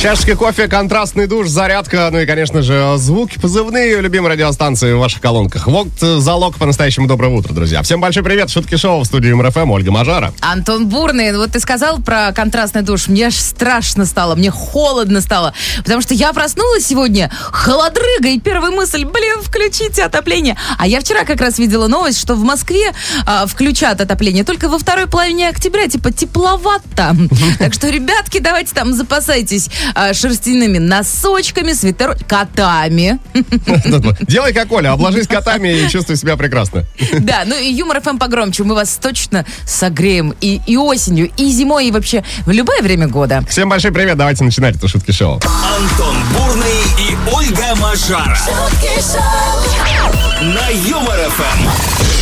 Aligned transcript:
Чашечка 0.00 0.34
кофе, 0.34 0.66
контрастный 0.66 1.26
душ, 1.26 1.48
зарядка, 1.48 2.08
ну 2.10 2.20
и, 2.20 2.24
конечно 2.24 2.62
же, 2.62 2.94
звуки 2.96 3.38
позывные 3.38 4.00
любимой 4.00 4.32
радиостанции 4.32 4.94
в 4.94 4.98
ваших 4.98 5.20
колонках. 5.20 5.66
Вот 5.66 5.88
э, 6.00 6.20
залог 6.20 6.56
по-настоящему 6.56 7.06
доброго 7.06 7.34
утра, 7.34 7.52
друзья. 7.52 7.82
Всем 7.82 8.00
большой 8.00 8.22
привет, 8.22 8.48
шутки 8.48 8.76
шоу 8.76 9.00
в 9.00 9.04
студии 9.04 9.30
Юмор 9.30 9.55
ФМ, 9.55 9.70
Ольга 9.70 9.90
Мажара. 9.90 10.32
Антон 10.40 10.88
Бурный, 10.88 11.36
вот 11.36 11.50
ты 11.50 11.60
сказал 11.60 11.98
про 11.98 12.32
контрастный 12.32 12.80
душ. 12.80 13.08
Мне 13.08 13.26
аж 13.26 13.34
страшно 13.34 14.06
стало, 14.06 14.36
мне 14.36 14.50
холодно 14.50 15.20
стало. 15.20 15.52
Потому 15.76 16.00
что 16.00 16.14
я 16.14 16.32
проснулась 16.32 16.86
сегодня 16.86 17.30
холодрыга, 17.52 18.28
и 18.28 18.40
первая 18.40 18.70
мысль, 18.70 19.04
блин, 19.04 19.42
включите 19.42 20.04
отопление. 20.04 20.56
А 20.78 20.86
я 20.86 21.00
вчера 21.00 21.24
как 21.24 21.42
раз 21.42 21.58
видела 21.58 21.88
новость, 21.88 22.18
что 22.18 22.36
в 22.36 22.42
Москве 22.42 22.94
а, 23.26 23.46
включат 23.46 24.00
отопление 24.00 24.44
только 24.44 24.70
во 24.70 24.78
второй 24.78 25.08
половине 25.08 25.50
октября, 25.50 25.88
типа 25.88 26.10
тепловато. 26.10 27.14
Так 27.58 27.74
что, 27.74 27.90
ребятки, 27.90 28.38
давайте 28.38 28.72
там 28.74 28.94
запасайтесь 28.94 29.68
шерстяными 30.12 30.78
носочками, 30.78 31.72
свитер, 31.72 32.16
котами. 32.26 33.18
Делай 34.26 34.52
как 34.52 34.70
Оля, 34.72 34.92
обложись 34.92 35.26
котами 35.26 35.68
и 35.68 35.88
чувствуй 35.88 36.16
себя 36.16 36.36
прекрасно. 36.36 36.84
Да, 37.20 37.42
ну 37.46 37.56
и 37.56 37.70
юмор 37.72 38.00
ФМ 38.00 38.18
погромче. 38.18 38.64
Мы 38.64 38.74
вас 38.74 38.98
точно 39.00 39.44
согреем 39.66 40.34
и, 40.40 40.60
и 40.66 40.76
осенью, 40.76 41.30
и 41.36 41.50
зимой, 41.50 41.88
и 41.88 41.90
вообще 41.90 42.24
в 42.46 42.50
любое 42.50 42.82
время 42.82 43.08
года. 43.08 43.44
Всем 43.48 43.68
большой 43.68 43.92
привет, 43.92 44.16
давайте 44.16 44.42
начинать 44.44 44.76
это 44.76 44.88
шутки 44.88 45.12
шоу. 45.12 45.34
Антон 45.34 46.16
Бурный 46.36 46.80
и 46.98 47.16
Ольга 47.32 47.74
Мажара 47.76 48.36
шутки 48.36 49.00
шоу, 49.00 50.44
на 50.44 50.68
Юмор 50.88 51.18
ФМ. 51.30 52.19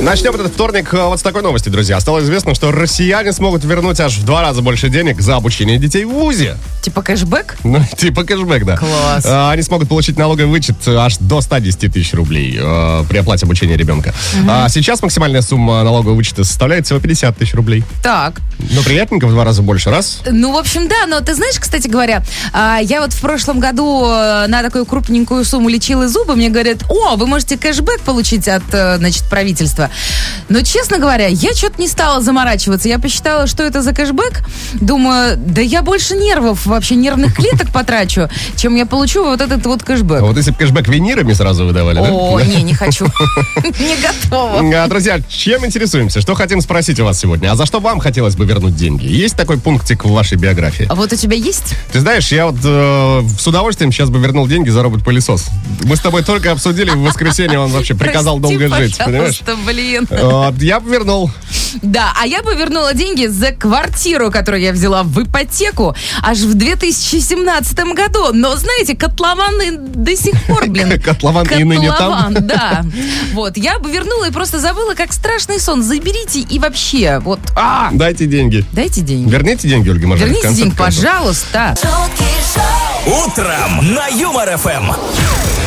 Начнем 0.00 0.34
этот 0.34 0.52
вторник 0.54 0.94
э, 0.94 1.04
вот 1.04 1.18
с 1.18 1.22
такой 1.22 1.42
новости, 1.42 1.68
друзья. 1.68 2.00
Стало 2.00 2.20
известно, 2.20 2.54
что 2.54 2.72
россияне 2.72 3.32
смогут 3.32 3.64
вернуть 3.64 4.00
аж 4.00 4.16
в 4.16 4.24
два 4.24 4.40
раза 4.40 4.62
больше 4.62 4.88
денег 4.88 5.20
за 5.20 5.36
обучение 5.36 5.78
детей 5.78 6.04
в 6.04 6.10
ВУЗе. 6.10 6.56
Типа 6.80 7.02
кэшбэк? 7.02 7.58
Ну, 7.64 7.84
типа 7.98 8.24
кэшбэк, 8.24 8.64
да. 8.64 8.76
Класс. 8.78 9.26
А, 9.26 9.50
Они 9.50 9.62
смогут 9.62 9.88
получить 9.90 10.16
налоговый 10.16 10.48
вычет 10.48 10.76
э, 10.86 10.94
аж 10.96 11.18
до 11.18 11.42
110 11.42 11.92
тысяч 11.92 12.14
рублей 12.14 12.58
э, 12.58 13.04
при 13.10 13.18
оплате 13.18 13.44
обучения 13.44 13.76
ребенка. 13.76 14.14
А 14.48 14.68
сейчас 14.70 15.02
максимальная 15.02 15.42
сумма 15.42 15.82
налогового 15.82 16.16
вычета 16.16 16.44
составляет 16.44 16.86
всего 16.86 16.98
50 16.98 17.36
тысяч 17.36 17.54
рублей. 17.54 17.84
Так. 18.02 18.40
Но 18.70 18.82
приятненько 18.82 19.26
в 19.26 19.30
два 19.30 19.44
раза 19.44 19.62
больше. 19.62 19.90
Раз. 19.90 20.20
Ну, 20.30 20.52
в 20.52 20.56
общем, 20.56 20.88
да, 20.88 21.06
но 21.06 21.20
ты 21.20 21.34
знаешь, 21.34 21.58
кстати 21.58 21.88
говоря, 21.88 22.22
а, 22.52 22.78
я 22.78 23.00
вот 23.00 23.12
в 23.12 23.20
прошлом 23.20 23.60
году 23.60 24.04
э, 24.06 24.46
на 24.48 24.62
такую 24.62 24.86
крупненькую 24.86 25.44
сумму 25.44 25.68
лечила 25.68 26.08
зубы, 26.08 26.36
мне 26.36 26.48
говорят, 26.48 26.84
о, 26.88 27.16
вы 27.16 27.26
можете 27.26 27.56
кэшбэк 27.58 28.00
получить 28.00 28.48
от, 28.48 28.62
э, 28.72 28.98
значит, 29.20 29.30
правительства. 29.30 29.90
Но, 30.48 30.62
честно 30.62 30.98
говоря, 30.98 31.26
я 31.26 31.52
что-то 31.52 31.80
не 31.80 31.88
стала 31.88 32.20
заморачиваться. 32.20 32.88
Я 32.88 32.98
посчитала, 32.98 33.46
что 33.46 33.62
это 33.62 33.82
за 33.82 33.92
кэшбэк. 33.92 34.42
Думаю, 34.80 35.36
да 35.36 35.60
я 35.60 35.82
больше 35.82 36.16
нервов, 36.16 36.66
вообще 36.66 36.96
нервных 36.96 37.34
клеток 37.34 37.70
потрачу, 37.72 38.28
чем 38.56 38.74
я 38.76 38.86
получу 38.86 39.24
вот 39.24 39.40
этот 39.40 39.64
вот 39.66 39.82
кэшбэк. 39.82 40.20
А 40.20 40.24
Вот 40.24 40.36
если 40.36 40.50
бы 40.50 40.58
кэшбэк 40.58 40.88
винирами 40.88 41.32
сразу 41.32 41.64
выдавали, 41.64 41.96
да? 41.96 42.10
О, 42.10 42.40
не, 42.40 42.62
не 42.62 42.74
хочу. 42.74 43.06
Не 43.64 43.96
готова. 43.96 44.84
А, 44.84 44.88
Друзья, 44.88 45.20
чем 45.28 45.64
интересуемся? 45.64 46.20
Что 46.20 46.34
хотим 46.34 46.60
спросить 46.60 46.98
у 47.00 47.04
вас 47.04 47.18
сегодня? 47.18 47.52
А 47.52 47.56
за 47.56 47.66
что 47.66 47.80
вам 47.80 48.00
хотелось 48.00 48.36
бы 48.36 48.44
вернуть 48.44 48.76
деньги? 48.76 49.06
Есть 49.06 49.36
такой 49.36 49.58
пунктик 49.58 50.04
в 50.04 50.10
вашей 50.10 50.38
биографии? 50.38 50.86
А 50.88 50.94
вот 50.94 51.12
у 51.12 51.16
тебя 51.16 51.36
есть? 51.36 51.74
Ты 51.92 52.00
знаешь, 52.00 52.30
я 52.32 52.46
вот 52.46 52.56
э, 52.64 53.22
с 53.38 53.46
удовольствием 53.46 53.92
сейчас 53.92 54.10
бы 54.10 54.18
вернул 54.18 54.46
деньги 54.46 54.70
за 54.70 54.82
робот-пылесос. 54.82 55.46
Мы 55.84 55.96
с 55.96 56.00
тобой 56.00 56.22
только 56.22 56.52
обсудили 56.52 56.90
в 56.90 56.98
воскресенье, 57.02 57.58
он 57.58 57.70
вообще 57.70 57.94
приказал 57.94 58.38
долго 58.38 58.68
жить, 58.68 58.98
понимаешь? 59.10 59.42
блин. 59.66 60.06
Э, 60.10 60.52
Я 60.60 60.80
бы 60.80 60.90
вернул. 60.90 61.30
Да, 61.82 62.12
а 62.20 62.26
я 62.26 62.42
бы 62.42 62.54
вернула 62.54 62.94
деньги 62.94 63.26
за 63.26 63.52
квартиру, 63.52 64.30
которую 64.30 64.60
я 64.62 64.72
взяла 64.72 65.02
в 65.02 65.22
ипотеку 65.22 65.94
аж 66.22 66.38
в 66.38 66.54
2017 66.54 67.78
году. 67.94 68.32
Но, 68.32 68.56
знаете, 68.56 68.96
котлован 68.96 69.60
и 69.62 69.70
до 69.70 70.16
сих 70.16 70.42
пор, 70.44 70.66
блин. 70.68 71.00
Котлован 71.04 71.46
и 71.46 71.64
ныне 71.64 71.88
там. 71.92 72.34
Котлован, 72.34 72.34
да. 72.46 72.84
Вот, 73.32 73.56
я 73.56 73.78
бы 73.78 73.90
вернула 73.90 74.28
и 74.28 74.32
просто 74.32 74.58
забыла, 74.58 74.94
как 74.94 75.12
страшный 75.12 75.60
сон. 75.60 75.82
Заберите 75.82 76.40
и 76.40 76.58
вообще, 76.58 77.20
вот, 77.20 77.40
а, 77.56 77.90
Дайте 77.92 78.26
деньги. 78.26 78.64
дайте 78.72 79.00
деньги. 79.00 79.30
Верните 79.30 79.68
деньги, 79.68 79.90
Ольга 79.90 80.14
Верните 80.14 80.52
деньги, 80.52 80.74
пожалуйста. 80.74 81.76
Утром 83.06 83.94
на 83.94 84.08
Юмор 84.08 84.58
ФМ. 84.58 84.92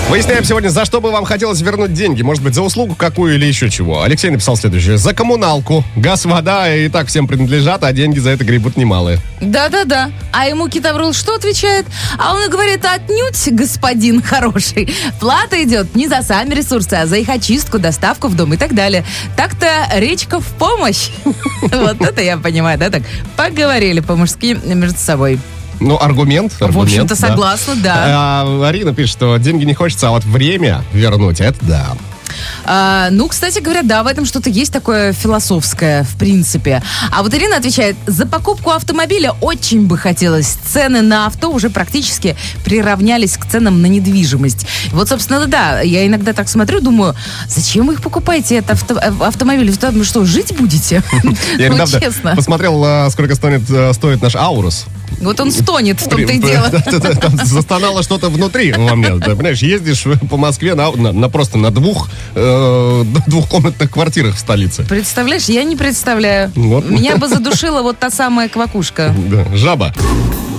Выясняем 0.08 0.44
сегодня, 0.44 0.70
за 0.70 0.86
что 0.86 1.02
бы 1.02 1.10
вам 1.10 1.26
хотелось 1.26 1.62
вернуть 1.62 1.94
деньги. 1.94 2.22
Может 2.22 2.44
быть, 2.44 2.54
за 2.54 2.62
услугу 2.62 2.94
какую 2.94 3.34
или 3.34 3.46
еще 3.48 3.72
чего. 3.72 4.04
Алексей 4.04 4.30
написал 4.30 4.56
следующее. 4.56 4.98
За 4.98 5.16
коммуналку. 5.16 5.84
Газ, 5.96 6.26
вода 6.26 6.72
и 6.72 6.90
так 6.90 7.08
всем 7.08 7.28
принадлежат, 7.28 7.84
а 7.84 7.92
деньги 7.92 8.20
за 8.20 8.30
это 8.30 8.44
гребут 8.44 8.78
немалые. 8.78 9.18
Да-да-да. 9.42 10.12
А 10.32 10.46
ему 10.46 10.70
Китаврул 10.70 11.14
что 11.14 11.34
отвечает? 11.34 11.88
А 12.20 12.36
он 12.36 12.44
и 12.44 12.50
говорит, 12.50 12.86
отнюдь, 12.86 13.52
господин 13.52 14.22
хороший. 14.22 14.94
Плата 15.20 15.64
идет 15.64 15.96
не 15.96 16.08
за 16.08 16.22
сами 16.22 16.54
ресурсы, 16.54 16.94
а 16.94 17.08
за 17.08 17.16
их 17.16 17.30
очистку, 17.30 17.80
доставку 17.80 18.28
в 18.28 18.36
дом 18.36 18.54
и 18.54 18.58
так 18.58 18.76
далее. 18.76 19.04
Так-то 19.36 19.68
речка 19.96 20.40
в 20.40 20.48
помощь. 20.60 21.10
Вот 21.64 22.00
это 22.02 22.22
я 22.22 22.38
понимаю, 22.38 22.78
да, 22.78 22.92
так 22.92 23.02
поговорили 23.36 24.02
по-мужски 24.02 24.60
между 24.64 25.00
собой. 25.00 25.40
Ну, 25.84 25.98
аргумент. 26.00 26.54
В 26.54 26.62
аргумент, 26.62 26.90
общем-то, 26.90 27.22
да. 27.22 27.28
согласна, 27.28 27.76
да. 27.76 27.96
А, 28.08 28.68
Арина 28.68 28.94
пишет, 28.94 29.12
что 29.12 29.38
деньги 29.38 29.66
не 29.66 29.74
хочется, 29.74 30.08
а 30.08 30.12
вот 30.12 30.24
время 30.24 30.84
вернуть, 30.94 31.42
это 31.42 31.58
да. 31.62 31.96
А, 32.66 33.10
ну, 33.12 33.28
кстати 33.28 33.60
говоря, 33.60 33.84
да, 33.84 34.04
в 34.04 34.08
этом 34.08 34.26
что-то 34.26 34.50
есть 34.50 34.72
такое 34.72 35.14
философское, 35.14 36.04
в 36.04 36.16
принципе. 36.16 36.82
А 37.12 37.24
вот 37.24 37.34
Ирина 37.34 37.58
отвечает, 37.58 37.96
за 38.08 38.26
покупку 38.26 38.72
автомобиля 38.72 39.32
очень 39.42 39.86
бы 39.86 39.98
хотелось. 39.98 40.58
Цены 40.66 41.02
на 41.02 41.28
авто 41.28 41.52
уже 41.52 41.70
практически 41.70 42.36
приравнялись 42.64 43.38
к 43.38 43.46
ценам 43.46 43.82
на 43.82 43.88
недвижимость. 43.88 44.66
Вот, 44.92 45.10
собственно, 45.10 45.46
да, 45.48 45.82
я 45.82 46.08
иногда 46.08 46.34
так 46.34 46.50
смотрю, 46.50 46.82
думаю, 46.82 47.16
зачем 47.48 47.88
вы 47.88 47.94
их 47.94 48.02
покупаете, 48.02 48.56
это 48.56 48.74
авто, 48.74 48.96
э, 48.96 49.12
автомобиль? 49.26 49.72
Вы 49.72 50.04
что, 50.04 50.26
жить 50.26 50.56
будете? 50.56 51.04
Я 51.58 51.70
недавно 51.70 52.36
посмотрел, 52.36 52.84
а, 52.84 53.10
сколько 53.10 53.36
а, 53.36 53.94
стоит 53.94 54.22
наш 54.22 54.36
Аурус. 54.36 54.86
Вот 55.22 55.40
он 55.40 55.52
стонет, 55.52 56.00
в 56.02 56.10
том-то 56.10 56.32
и 56.32 56.38
дело. 56.38 56.72
застонало 57.44 58.04
что-то 58.04 58.30
внутри 58.30 58.72
во 58.74 58.96
мне. 58.96 59.12
Понимаешь, 59.16 59.62
ездишь 59.62 60.06
по 60.30 60.38
Москве 60.38 60.76
на, 60.76 61.30
просто 61.30 61.58
на 61.58 61.72
двух 61.72 62.10
э, 62.36 63.04
двухкомнатных 63.28 63.92
квартирах 63.92 64.36
в 64.36 64.40
столице. 64.40 64.84
Представляешь, 64.84 65.46
я 65.46 65.64
не 65.64 65.76
представляю. 65.76 66.52
Меня 66.56 67.18
бы 67.18 67.28
задушила 67.28 67.82
вот 67.82 68.00
та 68.00 68.10
самая 68.10 68.50
квакушка. 68.50 69.14
Жаба. 69.54 69.94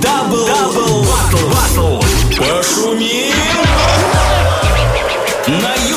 Дабл, 0.02 0.46
дабл, 0.46 1.04
battle, 1.04 1.48
battle. 1.48 2.06
Пошумим. 2.36 3.32
На. 5.46 5.93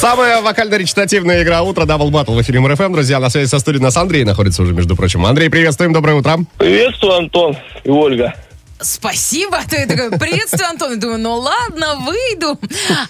Самая 0.00 0.40
вокально-речитативная 0.40 1.42
игра 1.42 1.60
утра 1.60 1.84
Double 1.84 2.10
Battle 2.10 2.32
в 2.32 2.40
эфире 2.40 2.58
Юмор 2.60 2.79
ФМ. 2.79 2.90
Друзья, 2.90 3.20
на 3.20 3.28
связи 3.28 3.50
со 3.50 3.58
студией 3.58 3.82
нас 3.82 3.98
Андрей 3.98 4.24
находится 4.24 4.62
уже, 4.62 4.72
между 4.72 4.96
прочим. 4.96 5.26
Андрей, 5.26 5.50
приветствуем, 5.50 5.92
доброе 5.92 6.14
утро. 6.14 6.38
Приветствую, 6.56 7.16
Антон 7.16 7.54
и 7.84 7.90
Ольга. 7.90 8.32
Спасибо. 8.82 9.58
Ты 9.68 9.86
такой, 9.86 10.10
приветствую, 10.18 10.68
Антон. 10.68 10.92
Я 10.92 10.96
думаю, 10.96 11.18
ну 11.18 11.34
ладно, 11.38 11.96
выйду. 11.96 12.58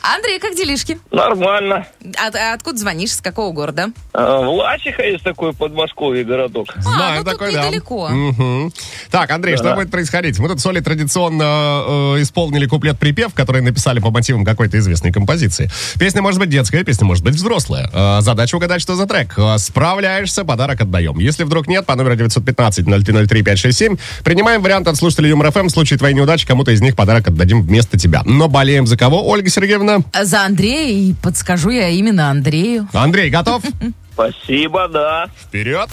Андрей, 0.03 0.39
как 0.41 0.55
делишки? 0.57 0.99
Нормально. 1.11 1.87
От- 2.17 2.35
а 2.35 2.55
откуда 2.55 2.79
звонишь? 2.79 3.13
С 3.13 3.21
какого 3.21 3.53
города? 3.53 3.89
А, 4.13 4.41
Власиха 4.43 5.03
есть 5.03 5.23
такой 5.25 5.53
Подмосковье 5.53 6.25
городок. 6.25 6.69
а, 6.85 7.17
ну 7.19 7.25
тут 7.25 7.41
недалеко. 7.41 8.09
Мгм. 8.09 8.73
Так, 9.11 9.31
Андрей, 9.31 9.57
что 9.57 9.65
Да. 9.67 9.75
будет 9.77 9.91
происходить? 9.91 10.39
Мы 10.39 10.49
тут 10.49 10.61
с 10.61 10.67
Олей 10.67 10.81
традиционно 10.83 12.15
э, 12.17 12.23
исполнили 12.23 12.67
куплет-припев, 12.67 13.33
который 13.35 13.63
написали 13.63 14.01
по 14.01 14.11
мотивам 14.11 14.45
какой-то 14.45 14.79
известной 14.79 15.13
композиции. 15.13 15.71
Песня 15.99 16.23
может 16.23 16.41
быть 16.41 16.51
детская, 16.51 16.83
песня 16.85 17.07
может 17.07 17.23
быть 17.25 17.35
взрослая. 17.35 17.89
Э, 17.93 18.21
задача 18.23 18.57
угадать, 18.57 18.83
что 18.83 18.97
за 18.97 19.07
трек. 19.07 19.35
Э, 19.39 19.59
справляешься, 19.59 20.45
подарок 20.45 20.81
отдаем. 20.81 21.19
Если 21.19 21.45
вдруг 21.45 21.69
нет, 21.69 21.87
по 21.87 21.95
номеру 21.95 22.17
915-0303-567 22.17 23.99
принимаем 24.25 24.63
вариант 24.63 24.89
от 24.89 24.97
слушателей 24.97 25.31
Юмор 25.31 25.51
ФМ. 25.53 25.60
В 25.69 25.73
случае 25.73 25.99
твоей 25.99 26.15
неудачи 26.15 26.47
кому-то 26.47 26.71
из 26.71 26.81
них 26.81 26.97
подарок 26.97 27.29
отдадим 27.29 27.63
вместо 27.63 27.99
тебя. 27.99 28.23
Но 28.25 28.49
болеем 28.49 28.87
за 28.87 28.97
кого, 28.97 29.29
Ольга 29.29 29.51
Сергеевна? 29.51 29.99
За 30.23 30.45
Андрея, 30.45 30.93
и 30.93 31.13
подскажу 31.15 31.71
я 31.71 31.89
именно 31.89 32.31
Андрею. 32.31 32.89
Андрей, 32.93 33.31
готов? 33.31 33.63
Спасибо, 34.15 34.89
да. 34.89 35.27
Вперед! 35.39 35.89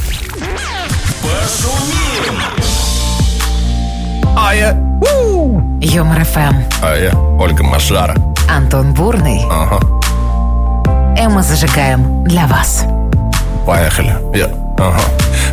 А 4.36 4.56
я... 4.56 4.72
Юмор 5.81 6.24
ФМ. 6.25 6.56
А 6.81 6.96
я 6.96 7.18
Ольга 7.40 7.64
Машара. 7.64 8.16
Антон 8.50 8.94
Бурный. 8.94 9.42
Ага. 9.50 9.80
И 11.19 11.28
мы 11.28 11.42
зажигаем 11.42 12.24
для 12.24 12.46
вас. 12.48 12.86
Поехали. 13.66 14.16
Я... 14.38 14.48
Ага. 14.78 15.00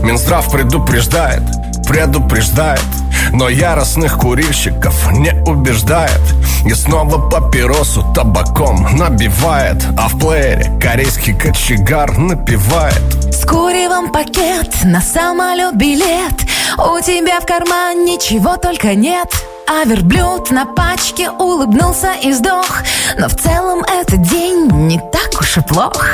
Минздрав 0.03 0.51
предупреждает, 0.51 1.43
предупреждает 1.87 2.85
Но 3.33 3.49
яростных 3.49 4.19
курильщиков 4.19 5.11
не 5.13 5.33
убеждает. 5.47 6.21
И 6.67 6.73
снова 6.75 7.19
папиросу 7.29 8.05
табаком 8.15 8.87
набивает 8.97 9.85
А 9.99 10.09
в 10.09 10.19
плеере 10.19 10.73
корейский 10.81 11.35
кочегар 11.35 12.17
напевает. 12.17 13.03
С 13.31 13.45
куревом 13.47 14.11
пакет, 14.11 14.73
на 14.85 15.01
самолет 15.01 15.77
билет. 15.77 16.35
У 16.79 17.01
тебя 17.03 17.41
в 17.41 17.47
кармане 17.47 18.19
чего 18.19 18.57
только 18.57 18.95
нет. 18.95 19.29
А 19.69 19.85
верблюд 19.85 20.51
на 20.51 20.67
пачке 20.67 21.31
улыбнулся 21.31 22.13
и 22.23 22.33
сдох. 22.33 22.83
Но 23.19 23.29
в 23.29 23.37
целом 23.37 23.83
этот 23.83 24.23
день 24.23 24.71
не 24.71 24.99
так 24.99 25.41
уж 25.41 25.59
и 25.59 25.61
плох 25.61 26.07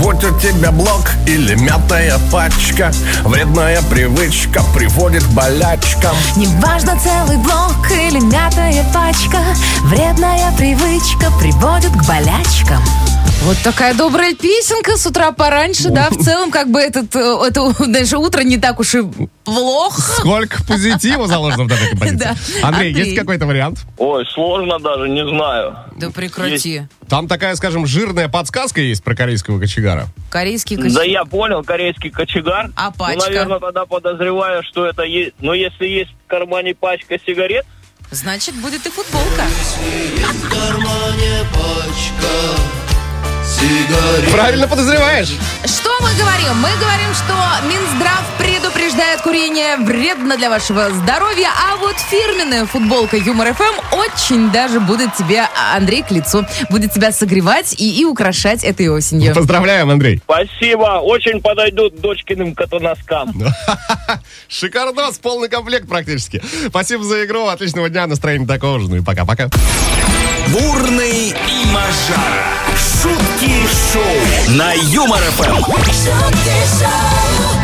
Будь 0.00 0.24
у 0.24 0.38
тебя 0.38 0.72
блок 0.72 1.10
или 1.26 1.54
мятая 1.56 2.18
пачка 2.32 2.90
Вредная 3.22 3.82
привычка 3.82 4.62
приводит 4.74 5.22
к 5.22 5.28
болячкам. 5.28 6.16
Неважно 6.36 6.98
целый 6.98 7.36
блок 7.36 7.90
или 7.90 8.18
мятая 8.18 8.82
пачка 8.94 9.38
Вредная 9.84 10.52
привычка 10.56 11.30
приводит 11.38 11.90
к 11.90 12.06
болячкам. 12.06 12.82
Вот 13.42 13.56
такая 13.62 13.94
добрая 13.94 14.34
песенка 14.34 14.96
с 14.96 15.06
утра 15.06 15.32
пораньше, 15.32 15.88
да, 15.88 16.08
в 16.10 16.22
целом 16.22 16.50
как 16.50 16.70
бы 16.70 16.78
этот, 16.78 17.14
э, 17.16 17.38
это 17.46 17.74
даже 17.86 18.18
утро 18.18 18.42
не 18.42 18.58
так 18.58 18.80
уж 18.80 18.94
и 18.94 19.02
плохо. 19.54 20.00
Сколько 20.00 20.62
позитива 20.64 21.26
заложено 21.26 21.64
в 21.64 21.66
данной 21.68 21.88
композиции. 21.90 22.60
Да. 22.60 22.68
Андрей, 22.68 22.92
есть 22.92 23.16
какой-то 23.16 23.46
вариант? 23.46 23.80
Ой, 23.98 24.24
сложно 24.32 24.78
даже, 24.78 25.08
не 25.08 25.26
знаю. 25.28 25.76
Да 25.96 26.10
прекрати. 26.10 26.82
Там 27.08 27.28
такая, 27.28 27.54
скажем, 27.56 27.86
жирная 27.86 28.28
подсказка 28.28 28.80
есть 28.80 29.02
про 29.02 29.14
корейского 29.14 29.58
кочегара. 29.58 30.06
Корейский 30.30 30.76
Да 30.76 30.84
костюм. 30.84 31.02
я 31.04 31.24
понял, 31.24 31.64
корейский 31.64 32.10
кочегар. 32.10 32.70
А 32.76 32.90
пачка? 32.90 33.18
Ну, 33.18 33.26
наверное, 33.26 33.58
тогда 33.58 33.86
подозреваю, 33.86 34.62
что 34.62 34.86
это 34.86 35.02
есть. 35.02 35.32
Но 35.40 35.54
если 35.54 35.86
есть 35.86 36.10
в 36.26 36.28
кармане 36.30 36.74
пачка 36.74 37.16
сигарет, 37.26 37.66
Значит, 38.12 38.56
будет 38.56 38.84
и 38.86 38.90
футболка. 38.90 39.44
Правильно 44.32 44.66
подозреваешь. 44.66 45.36
Что 45.64 45.90
мы 46.00 46.08
говорим? 46.14 46.56
Мы 46.62 46.70
говорим, 46.78 47.12
что 47.14 47.34
Минздрав 47.66 48.24
предупреждает 48.38 49.20
курение 49.20 49.76
вредно 49.76 50.36
для 50.36 50.48
вашего 50.48 50.90
здоровья, 50.90 51.48
а 51.54 51.76
вот 51.76 51.94
фирменная 52.10 52.64
футболка 52.66 53.16
Юмор 53.16 53.52
ФМ 53.54 53.96
очень 53.96 54.50
даже 54.50 54.80
будет 54.80 55.14
тебе, 55.14 55.46
Андрей, 55.74 56.02
к 56.02 56.10
лицу, 56.10 56.46
будет 56.70 56.92
тебя 56.92 57.12
согревать 57.12 57.74
и, 57.78 58.00
и 58.00 58.04
украшать 58.04 58.64
этой 58.64 58.88
осенью. 58.88 59.34
Поздравляем, 59.34 59.90
Андрей. 59.90 60.20
спасибо. 60.24 61.00
Очень 61.02 61.42
подойдут 61.42 62.00
дочкиным 62.00 62.54
котоноскам. 62.54 63.34
Шикардос, 64.48 65.18
полный 65.18 65.48
комплект 65.48 65.88
практически. 65.88 66.42
Спасибо 66.68 67.04
за 67.04 67.24
игру, 67.26 67.46
отличного 67.46 67.88
дня, 67.90 68.06
настроения 68.06 68.46
такого 68.46 68.80
же. 68.80 68.88
Ну 68.88 68.96
и 68.96 69.00
пока-пока. 69.02 69.48
Бурный 70.48 71.28
и 71.28 71.66
Мажара. 71.66 72.69
Шутки 73.02 73.66
шоу 73.92 74.56
на 74.56 74.72
Юмор 74.74 75.20
ФМ. 75.20 75.62
шутки 75.64 75.92
шоу, 76.78 77.59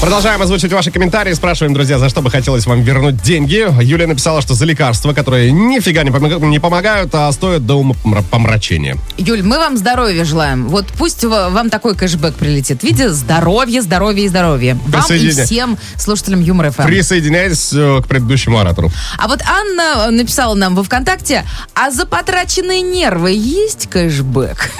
Продолжаем 0.00 0.40
озвучивать 0.40 0.72
ваши 0.72 0.90
комментарии. 0.90 1.34
Спрашиваем, 1.34 1.74
друзья, 1.74 1.98
за 1.98 2.08
что 2.08 2.22
бы 2.22 2.30
хотелось 2.30 2.64
вам 2.66 2.80
вернуть 2.80 3.20
деньги. 3.22 3.66
Юлия 3.82 4.06
написала, 4.06 4.40
что 4.40 4.54
за 4.54 4.64
лекарства, 4.64 5.12
которые 5.12 5.52
нифига 5.52 6.02
не, 6.04 6.10
помога- 6.10 6.40
не 6.46 6.58
помогают, 6.58 7.14
а 7.14 7.30
стоят 7.32 7.66
до 7.66 7.74
умопомрачения. 7.74 8.96
Юль, 9.18 9.42
мы 9.42 9.58
вам 9.58 9.76
здоровья 9.76 10.24
желаем. 10.24 10.68
Вот 10.68 10.86
пусть 10.96 11.22
ва- 11.24 11.50
вам 11.50 11.68
такой 11.68 11.94
кэшбэк 11.94 12.34
прилетит 12.34 12.80
в 12.80 12.84
виде 12.84 13.10
здоровья, 13.10 13.82
здоровья 13.82 14.24
и 14.24 14.28
здоровья. 14.28 14.78
Вам 14.86 15.02
и 15.12 15.30
всем 15.44 15.78
слушателям 15.98 16.40
Юмор 16.40 16.70
ФМ. 16.70 16.84
Присоединяюсь 16.84 17.70
э, 17.74 18.00
к 18.02 18.08
предыдущему 18.08 18.58
оратору. 18.58 18.90
А 19.18 19.28
вот 19.28 19.42
Анна 19.42 20.06
э, 20.06 20.10
написала 20.12 20.54
нам 20.54 20.76
во 20.76 20.82
ВКонтакте, 20.82 21.44
а 21.74 21.90
за 21.90 22.06
потраченные 22.06 22.80
нервы 22.80 23.32
есть 23.32 23.86
кэшбэк? 23.90 24.70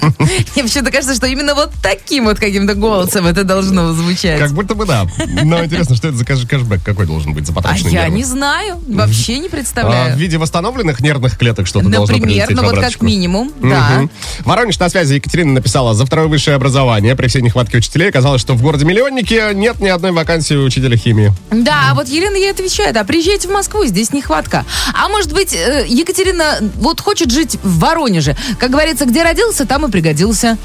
Мне 0.54 0.62
почему-то 0.62 0.92
кажется, 0.92 1.16
что 1.16 1.26
именно 1.26 1.56
вот 1.56 1.72
таким 1.82 2.26
вот 2.26 2.38
каким-то 2.38 2.74
голосом 2.74 3.26
это 3.26 3.42
должно 3.42 3.92
звучать. 3.92 4.19
Как 4.22 4.52
будто 4.52 4.74
бы 4.74 4.86
да. 4.86 5.06
Но 5.44 5.64
интересно, 5.64 5.96
что 5.96 6.08
это 6.08 6.16
за 6.16 6.24
кэш- 6.24 6.46
кэшбэк 6.46 6.82
какой 6.84 7.06
должен 7.06 7.32
быть 7.34 7.46
за 7.46 7.52
А 7.52 7.54
потраченные 7.56 7.92
я 7.94 8.02
нервы? 8.04 8.16
не 8.16 8.24
знаю, 8.24 8.80
вообще 8.88 9.38
не 9.38 9.46
А, 9.48 9.50
представляю. 9.50 10.16
в 10.16 10.18
виде 10.18 10.38
восстановленных 10.38 11.00
нервных 11.00 11.38
клеток 11.38 11.66
что-то 11.66 11.88
должно 11.88 12.16
Например, 12.16 12.48
ну 12.50 12.62
вот 12.62 12.76
как 12.78 13.00
минимум, 13.02 13.52
да. 13.62 13.90
Мгм. 13.96 14.10
Воронеж 14.44 14.78
на 14.78 14.88
связи. 14.88 15.14
Екатерина 15.14 15.52
написала, 15.54 15.94
за 15.94 16.06
второе 16.06 16.28
высшее 16.28 16.56
образование 16.56 17.14
при 17.16 17.26
всей 17.28 17.42
нехватке 17.42 17.78
учителей 17.78 18.08
оказалось, 18.10 18.40
что 18.40 18.54
в 18.54 18.62
городе-миллионнике 18.62 19.50
нет 19.54 19.80
ни 19.80 19.88
одной 19.88 20.12
вакансии 20.12 20.54
учителя 20.54 20.96
химии. 20.96 21.32
Да, 21.50 21.90
а 21.90 21.94
вот 21.94 22.08
Елена 22.08 22.36
ей 22.36 22.50
отвечает, 22.50 22.96
а 22.96 23.04
приезжайте 23.04 23.48
в 23.48 23.52
Москву, 23.52 23.84
здесь 23.86 24.12
нехватка. 24.12 24.64
А 24.94 25.08
может 25.08 25.32
быть, 25.32 25.54
э, 25.54 25.84
Екатерина 25.88 26.58
вот 26.76 27.00
хочет 27.00 27.30
жить 27.30 27.58
в 27.62 27.78
Воронеже. 27.78 28.36
Как 28.58 28.70
говорится, 28.70 29.04
где 29.06 29.22
родился, 29.22 29.66
там 29.66 29.86
и 29.86 29.90
пригодился. 29.90 30.56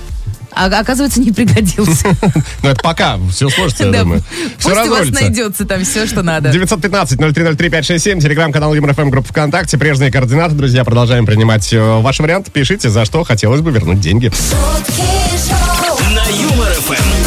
А 0.55 0.67
оказывается, 0.67 1.19
не 1.19 1.31
пригодился. 1.31 2.07
Но 2.63 2.69
это 2.69 2.81
пока. 2.81 3.17
Все 3.29 3.49
сложится, 3.49 3.85
я 3.85 3.91
думаю. 4.01 4.23
Все 4.57 4.69
Пусть 4.69 4.87
у 4.87 4.89
вас 4.89 5.09
найдется 5.09 5.65
там 5.65 5.83
все, 5.83 6.07
что 6.07 6.23
надо. 6.23 6.49
915-0303-567, 6.51 8.21
телеграм-канал 8.21 8.73
Юмор 8.73 8.93
ФМ, 8.93 9.09
группа 9.09 9.27
ВКонтакте, 9.29 9.77
прежние 9.77 10.11
координаты. 10.11 10.55
Друзья, 10.55 10.85
продолжаем 10.85 11.25
принимать 11.25 11.73
э, 11.73 11.99
ваши 11.99 12.23
варианты. 12.23 12.51
Пишите, 12.51 12.89
за 12.89 13.03
что 13.03 13.23
хотелось 13.25 13.61
бы 13.61 13.71
вернуть 13.71 13.99
деньги. 13.99 14.31
На 16.13 16.25
Юмор 16.29 16.71
ФМ. 16.71 17.24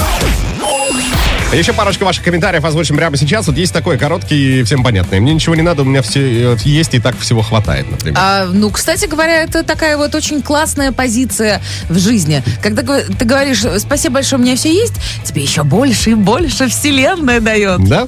Еще 1.53 1.73
парочка 1.73 2.05
ваших 2.05 2.25
комментариев 2.25 2.63
озвучим 2.63 2.97
прямо 2.97 3.17
сейчас. 3.17 3.47
Вот 3.47 3.57
есть 3.57 3.73
такой 3.73 3.97
короткий 3.97 4.61
и 4.61 4.63
всем 4.65 4.83
понятный. 4.83 5.19
Мне 5.19 5.33
ничего 5.33 5.55
не 5.55 5.63
надо, 5.63 5.81
у 5.81 5.87
меня 5.87 6.03
все 6.03 6.53
э, 6.53 6.57
есть 6.65 6.93
и 6.93 7.01
так 7.01 7.19
всего 7.19 7.41
хватает, 7.41 7.91
например. 7.91 8.19
А, 8.21 8.45
ну, 8.45 8.71
кстати 8.71 9.07
говоря, 9.07 9.45
это 9.45 9.63
такая 9.63 9.97
вот 9.97 10.15
очень 10.15 10.43
классная 10.43 10.93
позиция 10.93 11.63
в 11.89 11.99
жизни. 11.99 12.43
Когда 12.63 12.83
ты 12.83 13.25
говоришь, 13.25 13.65
спасибо 13.79 14.17
большое, 14.17 14.41
у 14.41 14.45
меня 14.45 14.57
все 14.57 14.71
есть, 14.71 14.93
тебе 15.25 15.43
еще 15.43 15.63
больше 15.63 16.11
и 16.11 16.15
больше 16.15 16.69
вселенная 16.69 17.41
дает. 17.41 17.83
Да? 17.89 18.07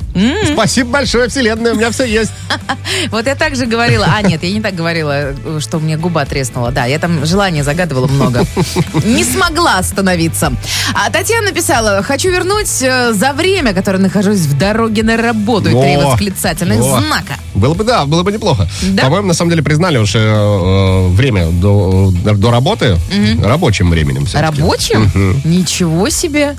Спасибо 0.52 0.90
большое, 0.90 1.28
Вселенная, 1.30 1.72
у 1.72 1.76
меня 1.76 1.90
все 1.90 2.04
есть. 2.04 2.32
Вот 3.10 3.26
я 3.26 3.36
так 3.36 3.56
же 3.56 3.66
говорила. 3.66 4.06
А, 4.08 4.20
нет, 4.22 4.42
я 4.42 4.52
не 4.52 4.60
так 4.60 4.74
говорила, 4.74 5.34
что 5.60 5.78
мне 5.78 5.96
губа 5.96 6.24
треснула. 6.24 6.72
Да, 6.72 6.86
я 6.86 6.98
там 6.98 7.24
желание 7.24 7.62
загадывала 7.62 8.06
много. 8.06 8.44
Не 9.04 9.24
смогла 9.24 9.78
остановиться. 9.78 10.52
А 10.94 11.10
Татьяна 11.10 11.48
написала, 11.48 12.02
хочу 12.02 12.30
вернуть 12.30 12.82
э, 12.82 13.12
за 13.30 13.36
время, 13.36 13.72
которое 13.72 13.98
нахожусь 13.98 14.40
в 14.40 14.58
дороге 14.58 15.02
на 15.02 15.16
работу. 15.16 15.68
И 15.68 15.72
три 15.72 15.96
восклицательных 15.96 16.80
о. 16.80 17.00
знака. 17.00 17.34
Было 17.54 17.74
бы, 17.74 17.84
да, 17.84 18.06
было 18.06 18.22
бы 18.22 18.32
неплохо. 18.32 18.68
Да? 18.82 19.04
По-моему, 19.04 19.28
на 19.28 19.34
самом 19.34 19.50
деле 19.50 19.62
признали 19.62 19.98
уже 19.98 20.18
э, 20.18 21.08
время 21.08 21.46
до, 21.50 22.12
до 22.12 22.50
работы 22.50 22.96
рабочим 23.42 23.90
временем. 23.90 24.26
все-таки. 24.26 24.60
Рабочим? 24.60 25.40
Ничего 25.44 26.08
себе. 26.08 26.56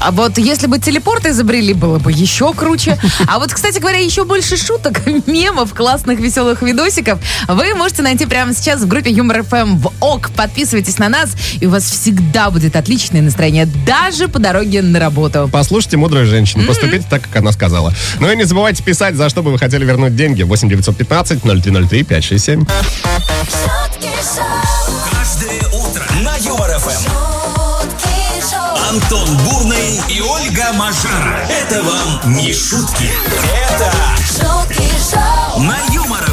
А 0.00 0.10
вот 0.12 0.38
если 0.38 0.66
бы 0.66 0.78
телепорты 0.78 1.30
изобрели, 1.30 1.74
было 1.74 1.98
бы 1.98 2.12
еще 2.12 2.52
круче. 2.52 2.98
А 3.26 3.38
вот, 3.38 3.52
кстати 3.52 3.78
говоря, 3.78 3.98
еще 3.98 4.24
больше 4.24 4.56
шуток, 4.56 5.06
мемов, 5.26 5.74
классных, 5.74 6.20
веселых 6.20 6.62
видосиков 6.62 7.18
вы 7.48 7.74
можете 7.74 8.02
найти 8.02 8.26
прямо 8.26 8.54
сейчас 8.54 8.80
в 8.80 8.88
группе 8.88 9.10
Юмор 9.10 9.42
ФМ 9.42 9.76
в 9.78 9.92
ОК. 10.00 10.30
Подписывайтесь 10.30 10.98
на 10.98 11.08
нас, 11.08 11.30
и 11.60 11.66
у 11.66 11.70
вас 11.70 11.84
всегда 11.84 12.50
будет 12.50 12.76
отличное 12.76 13.22
настроение, 13.22 13.66
даже 13.66 14.28
по 14.28 14.38
дороге 14.38 14.82
на 14.82 15.00
работу. 15.00 15.48
Послушайте 15.52 15.96
мудрую 15.96 16.26
женщину, 16.26 16.64
поступите 16.64 17.04
так, 17.08 17.22
как 17.22 17.36
она 17.36 17.52
сказала. 17.52 17.92
Ну 18.20 18.30
и 18.30 18.36
не 18.36 18.44
забывайте 18.44 18.82
писать, 18.82 19.16
за 19.16 19.28
что 19.28 19.42
бы 19.42 19.50
вы 19.50 19.58
хотели 19.58 19.84
вернуть 19.84 20.14
деньги. 20.14 20.42
8 20.42 20.68
915 20.68 21.42
0303 21.42 22.02
567. 22.04 22.64
шутки 22.64 24.08
шоу, 24.22 24.46
Каждое 25.10 25.60
утро 25.68 26.04
на 26.22 26.36
Юмор 26.36 26.70
ФМ. 26.78 27.17
Антон 28.88 29.28
Бурный 29.44 30.00
и 30.08 30.22
Ольга 30.22 30.72
Мажара. 30.72 31.46
Это 31.50 31.82
вам 31.82 32.34
не 32.34 32.54
шутки. 32.54 33.10
Это 33.66 33.92
шутки 34.18 34.90
шоу, 35.10 35.60
на 35.60 35.76
Юмор. 35.92 36.27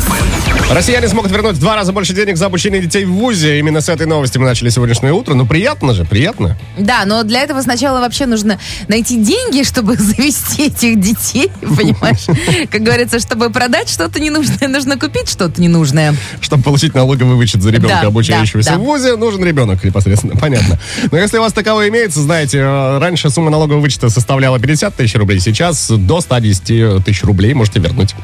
Россияне 0.72 1.07
смогут 1.07 1.31
вернуть 1.31 1.55
в 1.55 1.60
два 1.60 1.75
раза 1.75 1.93
больше 1.93 2.13
денег 2.13 2.38
за 2.38 2.48
обучение 2.48 2.81
детей 2.81 3.05
в 3.05 3.12
ВУЗе. 3.12 3.60
Именно 3.60 3.81
с 3.81 3.88
этой 3.88 4.07
новости 4.07 4.39
мы 4.39 4.45
начали 4.45 4.69
сегодняшнее 4.69 5.13
утро. 5.13 5.36
Ну, 5.36 5.45
приятно 5.45 5.93
же, 5.93 6.05
приятно. 6.05 6.57
Да, 6.77 7.05
но 7.05 7.22
для 7.22 7.41
этого 7.43 7.62
сначала 7.62 8.00
вообще 8.00 8.25
нужно 8.25 8.60
найти 8.88 9.17
деньги, 9.17 9.63
чтобы 9.63 9.95
завести 9.98 10.65
этих 10.67 11.00
детей, 11.00 11.51
понимаешь? 11.62 12.25
Как 12.72 12.81
говорится, 12.81 13.19
чтобы 13.19 13.51
продать 13.51 13.89
что-то 13.89 14.19
ненужное, 14.19 14.67
нужно 14.67 14.98
купить 14.98 15.29
что-то 15.29 15.62
ненужное. 15.62 16.15
Чтобы 16.41 16.63
получить 16.63 16.95
налоговый 16.95 17.36
вычет 17.36 17.62
за 17.62 17.69
ребенка, 17.69 18.00
Да, 18.01 18.07
обучающегося 18.07 18.72
да, 18.72 18.75
да. 18.77 18.81
в 18.81 18.86
ВУЗе, 18.86 19.15
нужен 19.17 19.45
ребенок 19.45 19.84
непосредственно, 19.84 20.36
понятно. 20.39 20.79
Но 21.12 21.17
если 21.17 21.38
у 21.38 21.41
вас 21.41 21.53
таковой 21.53 21.89
имеется, 21.89 22.22
знаете, 22.22 22.57
э, 22.57 22.98
раньше 22.98 23.29
сумма 23.29 23.51
налогового 23.51 23.81
вычета 23.81 24.10
составляла 24.10 24.60
50 24.60 24.95
тысяч 24.95 25.13
рублей, 25.15 25.39
сейчас 25.39 25.91
до 25.91 26.22
110 26.22 27.05
тысяч 27.05 27.24
рублей 27.24 27.53
можете 27.53 27.79
вернуть. 27.79 28.15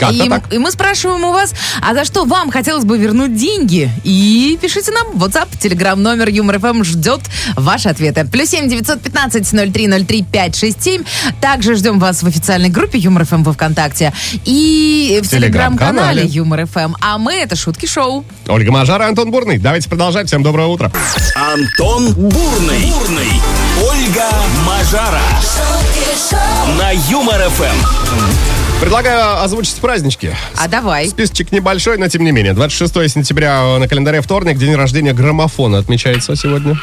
Как-то 0.00 0.14
и, 0.14 0.28
так. 0.28 0.52
и 0.54 0.58
мы 0.58 0.70
спрашиваем 0.70 1.22
у 1.24 1.32
вас, 1.32 1.52
А 1.84 1.94
за 1.94 2.04
что 2.04 2.24
вам 2.24 2.52
хотелось 2.52 2.84
бы 2.84 2.96
вернуть 2.96 3.36
деньги? 3.36 3.90
И 4.04 4.56
пишите 4.62 4.92
нам 4.92 5.08
в 5.14 5.24
WhatsApp, 5.24 5.48
Telegram 5.60 5.96
номер 5.96 6.28
Юмор 6.28 6.60
ФМ 6.60 6.84
ждет 6.84 7.20
ваши 7.56 7.88
ответы. 7.88 8.24
Плюс 8.24 8.50
семь 8.50 8.68
девятьсот 8.68 9.02
пятнадцать 9.02 9.52
ноль 9.52 9.72
три 9.72 9.88
ноль 9.88 10.04
три 10.04 10.22
пять 10.22 10.56
шесть 10.56 10.80
семь. 10.82 11.02
Также 11.40 11.74
ждем 11.74 11.98
вас 11.98 12.22
в 12.22 12.26
официальной 12.28 12.68
группе 12.68 12.98
Юмор 12.98 13.24
ФМ 13.24 13.42
во 13.42 13.52
ВКонтакте 13.52 14.12
и 14.44 15.20
в 15.24 15.28
Телеграм-канале. 15.28 16.22
телеграм-канале 16.22 16.26
Юмор 16.26 16.66
ФМ. 16.66 16.94
А 17.00 17.18
мы 17.18 17.34
это 17.34 17.56
шутки 17.56 17.86
шоу. 17.86 18.24
Ольга 18.46 18.70
Мажара, 18.70 19.08
Антон 19.08 19.32
Бурный. 19.32 19.58
Давайте 19.58 19.88
продолжать. 19.88 20.28
Всем 20.28 20.44
доброго 20.44 20.68
утра. 20.68 20.92
Антон 21.34 22.12
Бурный. 22.12 22.92
Бурный. 22.92 23.40
Ольга 23.82 24.30
Мажара. 24.64 25.20
шутки 25.40 26.30
шоу, 26.30 26.76
На 26.76 26.92
Юмор 26.92 27.40
ФМ. 27.50 28.61
Предлагаю 28.82 29.40
озвучить 29.40 29.76
празднички. 29.76 30.34
А 30.56 30.66
давай. 30.66 31.08
Списочек 31.08 31.52
небольшой, 31.52 31.98
но 31.98 32.08
тем 32.08 32.24
не 32.24 32.32
менее. 32.32 32.52
26 32.52 33.12
сентября 33.12 33.78
на 33.78 33.86
календаре 33.86 34.20
вторник, 34.20 34.58
день 34.58 34.74
рождения 34.74 35.12
граммофона 35.12 35.78
отмечается 35.78 36.34
сегодня. 36.34 36.76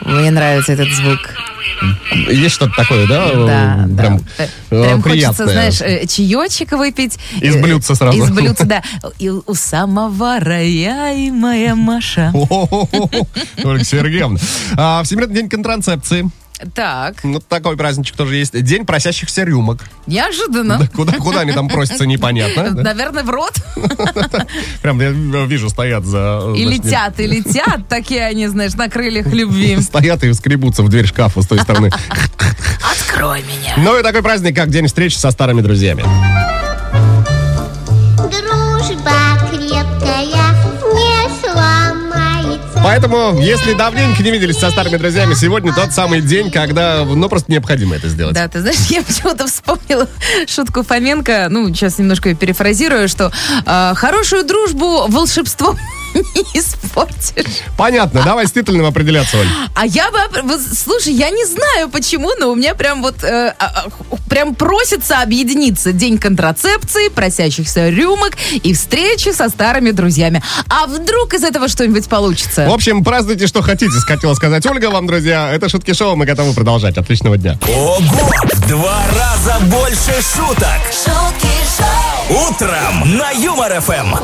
Мне 0.00 0.30
нравится 0.30 0.72
этот 0.72 0.88
звук. 0.88 1.18
Есть 2.30 2.54
что-то 2.54 2.72
такое, 2.76 3.06
да? 3.06 3.26
Да, 3.34 3.84
Э, 3.84 3.86
да. 3.88 4.02
Прям, 4.02 4.20
Э, 4.38 4.46
э, 4.70 4.82
Прям 4.84 5.02
хочется, 5.02 5.32
приятное. 5.44 5.46
знаешь, 5.70 5.80
э, 5.82 6.06
чаечек 6.06 6.72
выпить. 6.72 7.18
Из 7.42 7.56
блюдца 7.56 7.94
сразу. 7.94 8.16
Из 8.16 8.30
блюдца, 8.30 8.64
да. 8.64 8.82
И 9.18 9.28
у 9.28 9.54
самовара 9.54 10.62
я 10.62 11.12
и 11.12 11.30
моя 11.30 11.74
Маша. 11.74 12.32
Ольга 12.34 13.84
Сергеевна. 13.84 14.38
А, 14.78 15.02
Всемирный 15.02 15.34
день 15.34 15.50
контрацепции. 15.50 16.30
Так, 16.74 17.22
Ну, 17.22 17.38
такой 17.40 17.76
праздничек 17.76 18.16
тоже 18.16 18.36
есть. 18.36 18.58
День 18.62 18.86
просящихся 18.86 19.42
рюмок. 19.44 19.84
неожиданно. 20.06 20.78
Да 20.78 20.86
Куда, 20.88 21.12
куда 21.18 21.40
они 21.40 21.52
там 21.52 21.68
просятся, 21.68 22.06
непонятно. 22.06 22.70
да? 22.70 22.82
Наверное, 22.82 23.22
в 23.24 23.30
рот. 23.30 23.52
Прям 24.82 25.00
я 25.00 25.10
вижу, 25.44 25.68
стоят 25.68 26.04
за... 26.04 26.54
И 26.56 26.64
значит, 26.64 26.84
летят, 26.84 27.20
и 27.20 27.26
летят. 27.26 27.88
Такие 27.88 28.24
они, 28.24 28.46
знаешь, 28.46 28.74
на 28.74 28.88
крыльях 28.88 29.26
любви. 29.26 29.78
Стоят 29.82 30.24
и 30.24 30.32
скребутся 30.32 30.82
в 30.82 30.88
дверь 30.88 31.06
шкафа 31.06 31.42
с 31.42 31.46
той 31.46 31.58
стороны. 31.60 31.90
Открой 32.90 33.42
меня. 33.42 33.74
Ну 33.76 33.98
и 33.98 34.02
такой 34.02 34.22
праздник, 34.22 34.56
как 34.56 34.70
День 34.70 34.86
встречи 34.86 35.16
со 35.16 35.30
старыми 35.30 35.60
друзьями. 35.60 36.04
Поэтому, 42.86 43.40
если 43.40 43.72
давненько 43.72 44.22
не 44.22 44.30
виделись 44.30 44.60
со 44.60 44.70
старыми 44.70 44.96
друзьями, 44.96 45.34
сегодня 45.34 45.74
тот 45.74 45.90
самый 45.90 46.20
день, 46.20 46.52
когда, 46.52 47.04
ну, 47.04 47.28
просто 47.28 47.50
необходимо 47.50 47.96
это 47.96 48.08
сделать. 48.08 48.36
Да, 48.36 48.46
ты 48.46 48.60
знаешь, 48.60 48.78
я 48.90 49.02
почему-то 49.02 49.48
вспомнила 49.48 50.06
шутку 50.46 50.84
Фоменко, 50.84 51.48
ну, 51.50 51.66
сейчас 51.74 51.98
немножко 51.98 52.32
перефразирую, 52.36 53.08
что 53.08 53.32
э, 53.66 53.92
хорошую 53.96 54.44
дружбу 54.44 55.06
волшебством 55.08 55.76
не 56.34 56.60
испортишь. 56.60 57.62
Понятно, 57.76 58.22
давай 58.22 58.46
с 58.46 58.52
титульным 58.52 58.86
определяться, 58.86 59.38
Оль. 59.38 59.48
А 59.74 59.86
я 59.86 60.10
бы, 60.10 60.58
слушай, 60.58 61.12
я 61.12 61.30
не 61.30 61.44
знаю 61.44 61.88
почему, 61.90 62.30
но 62.38 62.50
у 62.50 62.54
меня 62.54 62.74
прям 62.74 63.02
вот, 63.02 63.22
э, 63.22 63.54
а, 63.58 63.86
а, 63.86 64.16
прям 64.28 64.54
просится 64.54 65.22
объединиться 65.22 65.92
День 65.92 66.18
контрацепции, 66.18 67.08
просящихся 67.08 67.88
рюмок 67.88 68.36
и 68.52 68.72
встречи 68.72 69.32
со 69.32 69.48
старыми 69.48 69.90
друзьями. 69.90 70.42
А 70.68 70.86
вдруг 70.86 71.34
из 71.34 71.44
этого 71.44 71.68
что-нибудь 71.68 72.08
получится? 72.08 72.66
В 72.68 72.72
общем, 72.72 73.04
празднуйте, 73.04 73.46
что 73.46 73.62
хотите, 73.62 73.92
хотела 74.06 74.34
сказать 74.34 74.64
Ольга 74.66 74.90
вам, 74.90 75.06
друзья. 75.06 75.52
Это 75.52 75.68
шутки 75.68 75.92
шоу, 75.92 76.16
мы 76.16 76.24
готовы 76.26 76.52
продолжать. 76.54 76.96
Отличного 76.96 77.36
дня. 77.36 77.58
Ого! 77.68 78.00
В 78.52 78.68
два 78.68 79.04
раза 79.14 79.58
больше 79.66 80.12
шуток. 80.22 80.80
шутки 80.92 81.55
Утром 82.30 83.16
на 83.18 83.30
Юмор 83.30 83.80
ФМ. 83.80 84.16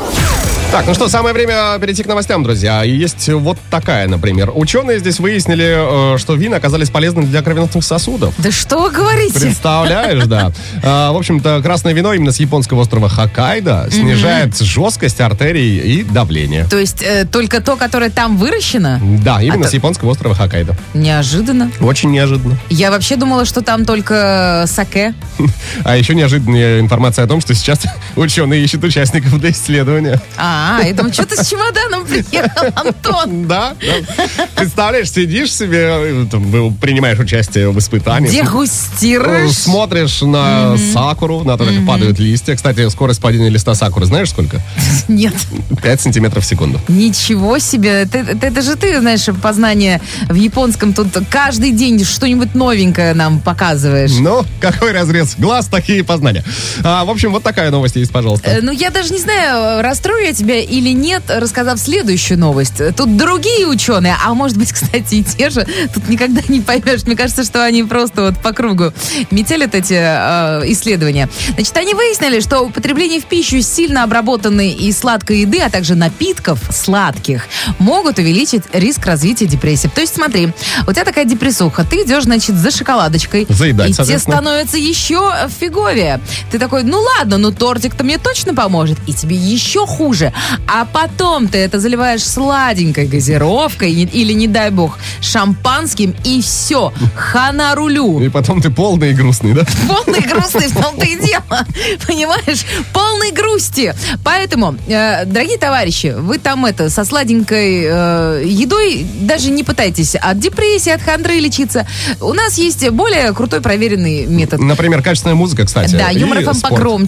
Так, 0.72 0.86
ну 0.86 0.94
что, 0.94 1.06
самое 1.08 1.34
время 1.34 1.78
перейти 1.80 2.02
к 2.02 2.06
новостям, 2.06 2.42
друзья. 2.42 2.82
И 2.82 2.90
есть 2.90 3.28
вот 3.28 3.58
такая, 3.70 4.08
например. 4.08 4.50
Ученые 4.54 5.00
здесь 5.00 5.20
выяснили, 5.20 6.14
э, 6.14 6.18
что 6.18 6.32
вина 6.32 6.56
оказались 6.56 6.88
полезными 6.88 7.26
для 7.26 7.42
кровеносных 7.42 7.84
сосудов. 7.84 8.32
Да 8.38 8.50
что 8.50 8.78
вы 8.84 8.90
говорите? 8.90 9.38
Представляешь, 9.38 10.24
да. 10.24 10.50
А, 10.82 11.12
В 11.12 11.16
общем-то, 11.18 11.60
красное 11.62 11.92
вино 11.92 12.14
именно 12.14 12.32
с 12.32 12.40
японского 12.40 12.80
острова 12.80 13.10
Хоккайдо 13.10 13.86
снижает 13.92 14.58
жесткость 14.58 15.20
артерий 15.20 15.76
и 15.78 16.04
давление. 16.04 16.64
То 16.64 16.78
есть 16.78 17.02
э, 17.02 17.26
только 17.26 17.60
то, 17.60 17.76
которое 17.76 18.08
там 18.08 18.38
выращено? 18.38 18.98
Да, 19.22 19.42
именно 19.42 19.66
А 19.66 19.68
с 19.68 19.74
японского 19.74 20.12
острова 20.12 20.34
Хоккайдо. 20.34 20.74
Неожиданно. 20.94 21.70
Очень 21.82 22.12
неожиданно. 22.12 22.56
Я 22.70 22.90
вообще 22.90 23.16
думала, 23.16 23.44
что 23.44 23.60
там 23.60 23.84
только 23.84 24.64
саке. 24.66 25.12
А 25.84 25.96
еще 25.98 26.14
неожиданная 26.14 26.80
информация 26.80 27.26
о 27.26 27.28
том, 27.28 27.41
что 27.42 27.54
сейчас 27.54 27.80
ученые 28.16 28.64
ищут 28.64 28.82
участников 28.84 29.38
для 29.38 29.50
исследования. 29.50 30.20
А, 30.36 30.80
я 30.84 30.94
думаю, 30.94 31.12
что 31.12 31.26
ты 31.26 31.36
с 31.42 31.48
чемоданом 31.48 32.04
приехал, 32.06 32.68
Антон? 32.74 33.46
Да, 33.46 33.74
да. 33.80 34.46
Представляешь, 34.56 35.10
сидишь 35.10 35.52
себе, 35.54 36.26
там, 36.30 36.74
принимаешь 36.74 37.18
участие 37.18 37.70
в 37.70 37.78
испытании. 37.78 38.30
Дегустируешь? 38.30 39.52
Смотришь 39.52 40.22
на 40.22 40.76
сакуру, 40.92 41.44
на 41.44 41.56
то, 41.56 41.64
как 41.64 41.86
падают 41.86 42.18
листья. 42.18 42.54
Кстати, 42.54 42.88
скорость 42.88 43.20
падения 43.20 43.48
листа 43.48 43.74
сакуры 43.74 44.06
знаешь 44.06 44.30
сколько? 44.30 44.60
Нет. 45.08 45.34
5 45.82 46.00
сантиметров 46.00 46.44
в 46.44 46.46
секунду. 46.46 46.80
Ничего 46.88 47.58
себе. 47.58 48.02
Это, 48.02 48.18
это- 48.18 48.46
это 48.46 48.62
же 48.62 48.76
ты, 48.76 49.00
знаешь, 49.00 49.24
познание 49.42 50.00
в 50.28 50.34
японском. 50.34 50.92
Тут 50.92 51.08
каждый 51.30 51.72
день 51.72 52.04
что-нибудь 52.04 52.54
новенькое 52.54 53.14
нам 53.14 53.40
показываешь. 53.40 54.12
Ну, 54.20 54.44
какой 54.60 54.92
разрез 54.92 55.34
глаз, 55.38 55.66
такие 55.66 56.04
познания. 56.04 56.44
А, 56.84 57.04
в 57.04 57.10
общем, 57.10 57.31
вот 57.32 57.42
такая 57.42 57.70
новость 57.70 57.96
есть, 57.96 58.12
пожалуйста. 58.12 58.48
Э, 58.48 58.60
Ну, 58.62 58.70
я 58.72 58.90
даже 58.90 59.12
не 59.12 59.18
знаю, 59.18 59.82
расстрою 59.82 60.24
я 60.24 60.32
тебя 60.32 60.60
или 60.60 60.90
нет, 60.90 61.22
рассказав 61.28 61.78
следующую 61.78 62.38
новость. 62.38 62.74
Тут 62.96 63.16
другие 63.16 63.66
ученые, 63.66 64.16
а 64.24 64.34
может 64.34 64.56
быть, 64.56 64.72
кстати, 64.72 65.16
и 65.16 65.24
те 65.24 65.50
же, 65.50 65.66
тут 65.94 66.08
никогда 66.08 66.42
не 66.48 66.60
поймешь. 66.60 67.04
Мне 67.04 67.16
кажется, 67.16 67.44
что 67.44 67.64
они 67.64 67.82
просто 67.84 68.22
вот 68.22 68.38
по 68.38 68.52
кругу 68.52 68.92
метелят 69.30 69.74
эти 69.74 69.94
э, 69.98 70.62
исследования. 70.72 71.28
Значит, 71.54 71.76
они 71.76 71.94
выяснили, 71.94 72.40
что 72.40 72.60
употребление 72.60 73.20
в 73.20 73.24
пищу 73.24 73.60
сильно 73.62 74.04
обработанной 74.04 74.70
и 74.70 74.92
сладкой 74.92 75.40
еды, 75.40 75.60
а 75.60 75.70
также 75.70 75.94
напитков 75.94 76.60
сладких, 76.70 77.46
могут 77.78 78.18
увеличить 78.18 78.62
риск 78.72 79.06
развития 79.06 79.46
депрессии. 79.46 79.88
То 79.94 80.00
есть, 80.00 80.14
смотри, 80.14 80.52
у 80.86 80.92
тебя 80.92 81.04
такая 81.04 81.24
депрессуха, 81.24 81.84
ты 81.84 82.02
идешь, 82.02 82.24
значит, 82.24 82.56
за 82.56 82.70
шоколадочкой. 82.70 83.46
Заедать, 83.48 83.90
и 83.90 83.92
тебе 83.92 84.18
становится 84.18 84.76
еще 84.76 85.32
фиговее. 85.60 86.20
Ты 86.50 86.58
такой, 86.58 86.82
ну 86.82 86.98
ладно, 87.00 87.21
ну 87.24 87.50
тортик-то 87.52 88.04
мне 88.04 88.18
точно 88.18 88.54
поможет. 88.54 88.98
И 89.06 89.12
тебе 89.12 89.36
еще 89.36 89.86
хуже. 89.86 90.32
А 90.66 90.84
потом 90.84 91.48
ты 91.48 91.58
это 91.58 91.80
заливаешь 91.80 92.22
сладенькой 92.24 93.06
газировкой 93.06 93.92
и- 93.92 94.04
или, 94.04 94.32
не 94.32 94.46
дай 94.48 94.70
бог, 94.70 94.98
шампанским, 95.20 96.14
и 96.24 96.40
все. 96.42 96.92
Хана 97.14 97.74
рулю. 97.74 98.20
И 98.20 98.28
потом 98.28 98.60
ты 98.60 98.70
полный 98.70 99.10
и 99.10 99.14
грустный, 99.14 99.52
да? 99.54 99.64
Полный 99.88 100.20
грустный, 100.20 100.68
в 100.68 100.74
том-то 100.80 101.04
и 101.04 101.16
дело. 101.20 101.66
Понимаешь? 102.06 102.64
Полной 102.92 103.32
грусти. 103.32 103.94
Поэтому, 104.24 104.76
э, 104.86 105.24
дорогие 105.24 105.58
товарищи, 105.58 106.14
вы 106.16 106.38
там 106.38 106.64
это, 106.66 106.90
со 106.90 107.04
сладенькой 107.04 107.82
э, 107.84 108.42
едой 108.46 109.06
даже 109.20 109.50
не 109.50 109.64
пытайтесь 109.64 110.14
от 110.14 110.38
депрессии, 110.38 110.90
от 110.90 111.02
хандры 111.02 111.38
лечиться. 111.38 111.86
У 112.20 112.32
нас 112.32 112.58
есть 112.58 112.88
более 112.90 113.32
крутой 113.32 113.60
проверенный 113.60 114.26
метод. 114.26 114.60
Например, 114.60 115.02
качественная 115.02 115.34
музыка, 115.36 115.64
кстати. 115.66 115.94
Да, 115.94 116.10
и 116.10 116.18
юмор 116.18 116.42
ФМ 116.42 116.58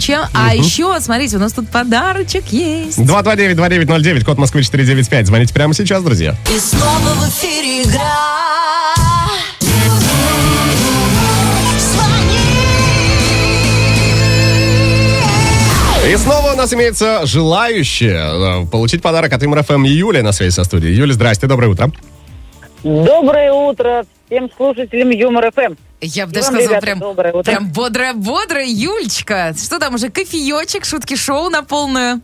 спорт. 0.04 0.30
погромче. 0.30 0.30
А 0.32 0.54
еще, 0.54 1.00
смотрите, 1.00 1.36
у 1.36 1.40
нас 1.40 1.52
тут 1.52 1.68
подарочек 1.68 2.46
есть. 2.48 2.98
229-2909, 2.98 4.24
код 4.24 4.38
Москвы 4.38 4.62
495. 4.62 5.26
Звоните 5.26 5.54
прямо 5.54 5.74
сейчас, 5.74 6.02
друзья. 6.02 6.36
и 6.54 6.58
снова 6.58 7.14
в 7.14 7.28
эфире 7.28 7.82
игра. 7.82 8.34
И 16.06 16.16
снова 16.16 16.52
у 16.52 16.56
нас 16.56 16.70
имеется 16.74 17.24
желающие 17.24 18.62
э, 18.64 18.66
получить 18.66 19.00
подарок 19.00 19.32
от 19.32 19.42
МРФМ 19.42 19.84
Юлия 19.84 20.22
на 20.22 20.32
связи 20.32 20.50
со 20.50 20.64
студией. 20.64 20.94
Юля, 20.94 21.14
здрасте, 21.14 21.46
доброе 21.46 21.68
утро. 21.68 21.90
Доброе 22.82 23.50
утро 23.50 24.04
всем 24.26 24.50
слушателям 24.54 25.10
Юмор 25.10 25.50
ФМ. 25.50 25.74
Я 26.04 26.26
бы 26.26 26.32
даже 26.32 26.46
вам, 26.46 26.54
сказала, 26.54 26.70
ребята, 26.70 26.86
прям, 26.86 26.98
доброе 27.00 27.32
утро. 27.32 27.42
прям 27.42 27.72
бодрая-бодрая 27.72 28.66
Юлечка. 28.66 29.54
Что 29.56 29.78
там 29.78 29.94
уже, 29.94 30.10
кофеечек, 30.10 30.84
шутки-шоу 30.84 31.50
на 31.50 31.62
полную? 31.62 32.20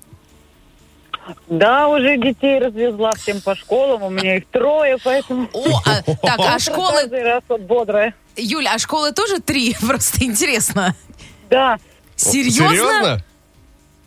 Да, 1.48 1.88
уже 1.88 2.16
детей 2.16 2.58
развезла 2.58 3.12
всем 3.16 3.40
по 3.40 3.54
школам, 3.54 4.02
у 4.02 4.10
меня 4.10 4.38
их 4.38 4.46
трое, 4.46 4.98
поэтому... 5.02 5.48
О, 5.52 5.82
а, 5.86 6.02
так, 6.02 6.38
а 6.38 6.58
школы, 6.58 7.08
раз 7.10 7.42
вот 7.48 7.60
бодрая. 7.60 8.14
Юля, 8.36 8.72
а 8.74 8.78
школы 8.78 9.12
тоже 9.12 9.40
три? 9.40 9.76
Просто 9.80 10.24
интересно. 10.24 10.94
Да, 11.48 11.78
Серьезно? 12.20 13.24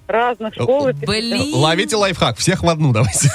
Разных 0.07 0.53
школ. 0.53 0.89
Блин. 0.93 1.53
Ловите 1.53 1.95
лайфхак, 1.95 2.37
всех 2.37 2.63
в 2.63 2.69
одну 2.69 2.91
давайте. 2.91 3.31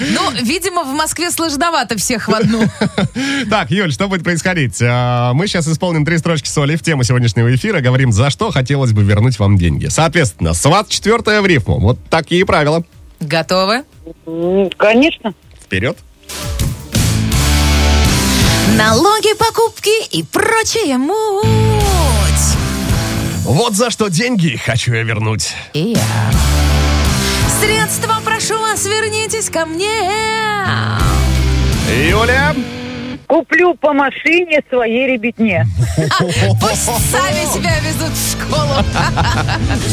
Ну, 0.00 0.30
видимо, 0.42 0.84
в 0.84 0.94
Москве 0.94 1.30
сложновато 1.30 1.96
всех 1.96 2.28
в 2.28 2.34
одну. 2.34 2.62
Так, 3.50 3.70
Юль, 3.70 3.92
что 3.92 4.08
будет 4.08 4.24
происходить? 4.24 4.78
А, 4.82 5.32
Мы 5.34 5.46
сейчас 5.46 5.68
исполним 5.68 6.04
три 6.04 6.18
строчки 6.18 6.48
соли 6.48 6.76
в 6.76 6.82
тему 6.82 7.02
сегодняшнего 7.04 7.54
эфира. 7.54 7.80
Говорим, 7.80 8.12
за 8.12 8.30
что 8.30 8.50
хотелось 8.50 8.92
бы 8.92 9.02
вернуть 9.02 9.38
вам 9.38 9.56
деньги. 9.56 9.86
Соответственно, 9.86 10.54
сват 10.54 10.88
четвертая 10.88 11.40
в 11.42 11.46
рифму. 11.46 11.78
Вот 11.78 11.98
такие 12.10 12.44
правила. 12.46 12.84
Готовы? 13.20 13.84
Конечно. 14.76 15.34
Вперед. 15.60 15.98
Налоги, 18.76 19.34
покупки 19.38 20.06
и 20.16 20.22
прочее 20.22 20.98
муть. 20.98 22.57
Вот 23.48 23.74
за 23.74 23.88
что 23.90 24.08
деньги 24.08 24.56
хочу 24.62 24.92
я 24.92 25.02
вернуть. 25.04 25.54
И 25.72 25.94
я. 25.96 26.30
Средства, 27.62 28.20
прошу 28.22 28.58
вас, 28.58 28.84
вернитесь 28.84 29.48
ко 29.48 29.64
мне. 29.64 29.88
Юля. 32.10 32.54
Куплю 33.28 33.74
по 33.74 33.92
машине 33.92 34.62
своей 34.70 35.06
ребятне. 35.06 35.66
Пусть 35.98 36.84
сами 37.10 37.54
себя 37.54 37.78
везут 37.80 38.16
в 38.16 38.32
школу. 38.32 38.82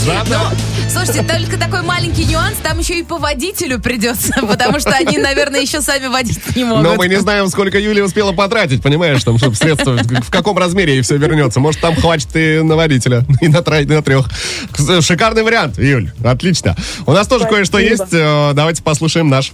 Жадно. 0.05 0.51
Слушайте, 0.89 1.23
только 1.23 1.59
такой 1.59 1.81
маленький 1.81 2.23
нюанс, 2.23 2.55
там 2.63 2.79
еще 2.79 2.97
и 2.97 3.03
по 3.03 3.17
водителю 3.17 3.81
придется, 3.81 4.33
потому 4.47 4.79
что 4.79 4.91
они, 4.91 5.17
наверное, 5.17 5.59
еще 5.59 5.81
сами 5.81 6.07
водить 6.07 6.39
не 6.55 6.63
могут. 6.63 6.83
Но 6.83 6.95
мы 6.95 7.09
не 7.09 7.17
знаем, 7.17 7.49
сколько 7.49 7.77
Юлия 7.77 8.05
успела 8.05 8.31
потратить, 8.31 8.81
понимаешь, 8.81 9.21
там, 9.21 9.37
чтобы 9.37 9.55
средства, 9.55 9.97
в 9.97 10.31
каком 10.31 10.57
размере 10.57 10.93
ей 10.93 11.01
все 11.01 11.17
вернется. 11.17 11.59
Может, 11.59 11.81
там 11.81 11.93
хватит 11.95 12.29
и 12.35 12.61
на 12.61 12.77
водителя, 12.77 13.25
и 13.41 13.49
на, 13.49 13.61
троих, 13.61 13.89
и 13.89 13.93
на 13.93 14.01
трех. 14.01 14.29
Шикарный 15.01 15.43
вариант, 15.43 15.77
Юль, 15.77 16.09
отлично. 16.23 16.77
У 17.05 17.11
нас 17.11 17.27
тоже 17.27 17.45
кое-что 17.45 17.79
есть, 17.79 18.13
э, 18.13 18.51
давайте 18.53 18.81
послушаем 18.81 19.27
наш. 19.27 19.51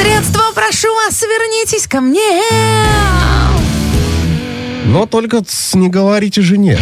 Средства, 0.00 0.44
прошу 0.54 0.88
вас, 0.94 1.20
вернитесь 1.20 1.86
ко 1.86 2.00
мне. 2.00 2.42
Но 4.86 5.04
только 5.04 5.42
не 5.74 5.88
говорите 5.88 6.40
жене. 6.40 6.78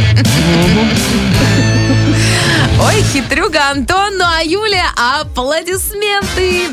Ой, 2.81 3.03
хитрюга 3.13 3.71
Антон, 3.71 4.19
ну 4.19 4.25
а 4.25 4.43
Юля, 4.45 4.87
аплодисменты. 5.21 6.69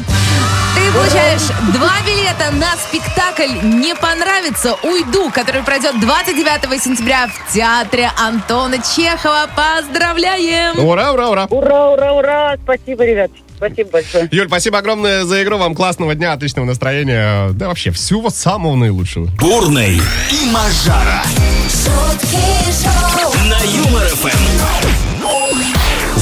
Ты 0.75 0.91
получаешь 0.91 1.47
два 1.73 1.93
билета 2.05 2.51
на 2.51 2.75
спектакль 2.75 3.51
«Не 3.63 3.95
понравится, 3.95 4.75
уйду», 4.83 5.31
который 5.31 5.63
пройдет 5.63 5.99
29 5.99 6.83
сентября 6.83 7.27
в 7.27 7.53
театре 7.53 8.11
Антона 8.19 8.77
Чехова. 8.77 9.49
Поздравляем! 9.55 10.77
Ура, 10.85 11.11
ура, 11.11 11.29
ура. 11.29 11.47
Ура, 11.49 11.89
ура, 11.89 12.13
ура. 12.13 12.57
Спасибо, 12.63 13.03
ребят. 13.03 13.31
Спасибо 13.57 13.89
большое. 13.91 14.29
Юль, 14.31 14.47
спасибо 14.47 14.77
огромное 14.77 15.23
за 15.25 15.43
игру. 15.43 15.57
Вам 15.57 15.75
классного 15.75 16.15
дня, 16.15 16.33
отличного 16.33 16.65
настроения. 16.65 17.51
Да 17.51 17.67
вообще, 17.67 17.91
всего 17.91 18.29
самого 18.29 18.75
наилучшего. 18.75 19.27
Бурный 19.39 19.95
и 19.95 20.45
Мажара 20.51 21.23
шутки 21.69 22.37
шоу, 22.81 23.33
на 23.49 23.59
Юмор 23.63 24.07
ФМ. 24.07 24.74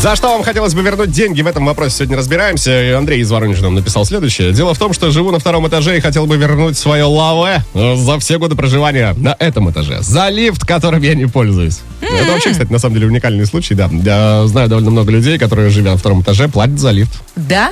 За 0.03 0.17
что 0.17 0.33
вам 0.33 0.43
хотелось 0.43 0.73
бы 0.73 0.81
вернуть 0.81 1.11
деньги? 1.11 1.41
В 1.41 1.47
этом 1.47 1.65
вопросе 1.65 1.95
сегодня 1.95 2.17
разбираемся. 2.17 2.89
И 2.89 2.91
Андрей 2.91 3.21
из 3.21 3.31
Воронежа 3.31 3.63
нам 3.63 3.75
написал 3.75 4.03
следующее. 4.03 4.51
Дело 4.51 4.73
в 4.73 4.77
том, 4.77 4.91
что 4.91 5.09
живу 5.11 5.31
на 5.31 5.39
втором 5.39 5.65
этаже 5.65 5.95
и 5.95 6.01
хотел 6.01 6.25
бы 6.25 6.35
вернуть 6.35 6.77
свое 6.77 7.05
лаве 7.05 7.63
за 7.73 8.19
все 8.19 8.37
годы 8.37 8.57
проживания 8.57 9.13
на 9.15 9.33
этом 9.39 9.71
этаже. 9.71 10.01
За 10.01 10.27
лифт, 10.27 10.65
которым 10.65 11.01
я 11.03 11.15
не 11.15 11.25
пользуюсь. 11.25 11.79
Это 12.01 12.33
вообще, 12.33 12.51
кстати, 12.51 12.69
на 12.69 12.79
самом 12.79 12.95
деле 12.95 13.07
уникальный 13.07 13.45
случай, 13.45 13.75
да. 13.75 13.89
Я 14.03 14.45
знаю 14.47 14.67
довольно 14.67 14.91
много 14.91 15.09
людей, 15.09 15.39
которые, 15.39 15.69
живя 15.69 15.91
на 15.91 15.97
втором 15.97 16.21
этаже, 16.21 16.49
платят 16.49 16.79
за 16.79 16.91
лифт. 16.91 17.21
Да? 17.37 17.71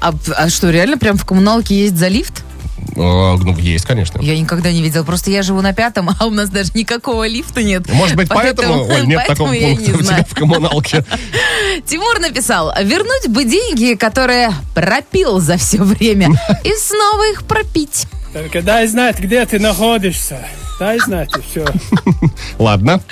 А, 0.00 0.12
а 0.34 0.48
что, 0.48 0.68
реально 0.68 0.98
прям 0.98 1.16
в 1.16 1.24
коммуналке 1.24 1.76
есть 1.76 1.96
за 1.96 2.08
лифт? 2.08 2.42
Э, 2.96 3.36
Ну, 3.36 3.56
есть, 3.58 3.84
конечно. 3.86 4.20
Я 4.20 4.38
никогда 4.38 4.72
не 4.72 4.82
видела. 4.82 5.04
Просто 5.04 5.30
я 5.30 5.42
живу 5.42 5.60
на 5.60 5.72
пятом, 5.72 6.10
а 6.18 6.26
у 6.26 6.30
нас 6.30 6.50
даже 6.50 6.70
никакого 6.74 7.26
лифта 7.26 7.62
нет. 7.62 7.88
Может 7.92 8.16
быть, 8.16 8.28
поэтому, 8.28 8.84
Оль, 8.86 9.06
нет 9.06 9.20
поэтому 9.26 9.48
такого 9.52 9.66
пункта 9.68 9.90
не 9.90 9.96
у 9.96 10.02
тебя 10.02 10.24
в 10.28 10.34
коммуналке. 10.34 11.04
Тимур 11.86 12.18
написал, 12.20 12.72
вернуть 12.82 13.28
бы 13.28 13.44
деньги, 13.44 13.94
которые 13.94 14.52
пропил 14.74 15.40
за 15.40 15.56
все 15.56 15.82
время, 15.82 16.28
и 16.64 16.72
снова 16.76 17.30
их 17.30 17.44
пропить. 17.44 18.06
Только 18.32 18.62
дай 18.62 18.86
знать, 18.86 19.18
где 19.18 19.44
ты 19.44 19.58
находишься. 19.58 20.38
Дай 20.80 20.98
знать, 20.98 21.28
и 21.36 21.40
все. 21.48 21.64
Ладно. 22.58 23.00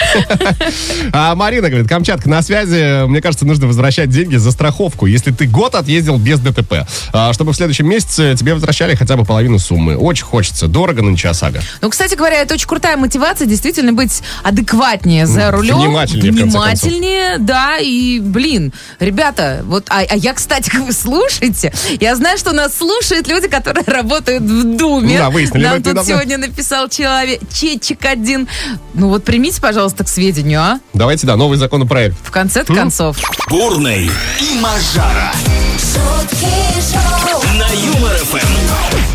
А 1.12 1.34
Марина 1.34 1.68
говорит, 1.68 1.88
Камчатка 1.88 2.28
на 2.28 2.42
связи. 2.42 3.06
Мне 3.06 3.20
кажется, 3.20 3.44
нужно 3.44 3.66
возвращать 3.66 4.10
деньги 4.10 4.36
за 4.36 4.50
страховку, 4.52 5.06
если 5.06 5.30
ты 5.32 5.46
год 5.46 5.74
отъездил 5.74 6.18
без 6.18 6.38
ДТП. 6.40 6.86
А, 7.12 7.32
Чтобы 7.32 7.52
в 7.52 7.56
следующем 7.56 7.88
месяце 7.88 8.34
тебе 8.36 8.54
возвращали 8.54 8.94
хотя 8.94 9.16
бы 9.16 9.24
половину 9.24 9.58
суммы. 9.58 9.96
Очень 9.96 10.24
хочется. 10.24 10.66
Дорого 10.68 11.02
нынче 11.02 11.28
ОСАГО. 11.28 11.60
Ну, 11.80 11.90
кстати 11.90 12.14
говоря, 12.14 12.36
это 12.36 12.54
очень 12.54 12.66
крутая 12.68 12.96
мотивация 12.96 13.46
действительно 13.46 13.92
быть 13.92 14.22
адекватнее 14.42 15.26
за 15.26 15.50
рулем. 15.50 15.78
внимательнее. 15.80 16.32
Внимательнее, 16.32 17.38
да, 17.38 17.78
и, 17.78 18.20
блин, 18.20 18.72
ребята, 18.98 19.62
вот, 19.64 19.86
а, 19.90 20.00
а 20.08 20.16
я, 20.16 20.32
кстати, 20.34 20.70
как 20.70 20.82
вы 20.86 20.92
слушаете, 20.92 21.72
я 22.00 22.14
знаю, 22.16 22.38
что 22.38 22.52
нас 22.52 22.76
слушают 22.76 23.26
люди, 23.28 23.48
которые 23.48 23.84
работают 23.86 24.42
в 24.42 24.76
Думе. 24.76 25.09
Да, 25.18 25.30
выяснили 25.30 25.64
мы 25.64 25.68
Нам 25.70 25.82
тут 25.82 25.92
недавно. 25.92 26.08
сегодня 26.08 26.38
написал 26.38 26.88
человек, 26.88 27.40
Чечик 27.52 28.04
один. 28.04 28.48
Ну 28.94 29.08
вот 29.08 29.24
примите, 29.24 29.60
пожалуйста, 29.60 30.04
к 30.04 30.08
сведению, 30.08 30.60
а? 30.60 30.80
Давайте, 30.94 31.26
да, 31.26 31.36
новый 31.36 31.58
законопроект. 31.58 32.16
В 32.22 32.30
конце 32.30 32.64
концов. 32.64 33.16
Бурный 33.48 34.10
и 34.40 34.60
Мажара 34.60 35.32
шутки 35.78 36.46
шоу, 36.92 37.42
на 37.58 37.68
Юмор 37.68 38.16
ФМ. 38.16 39.09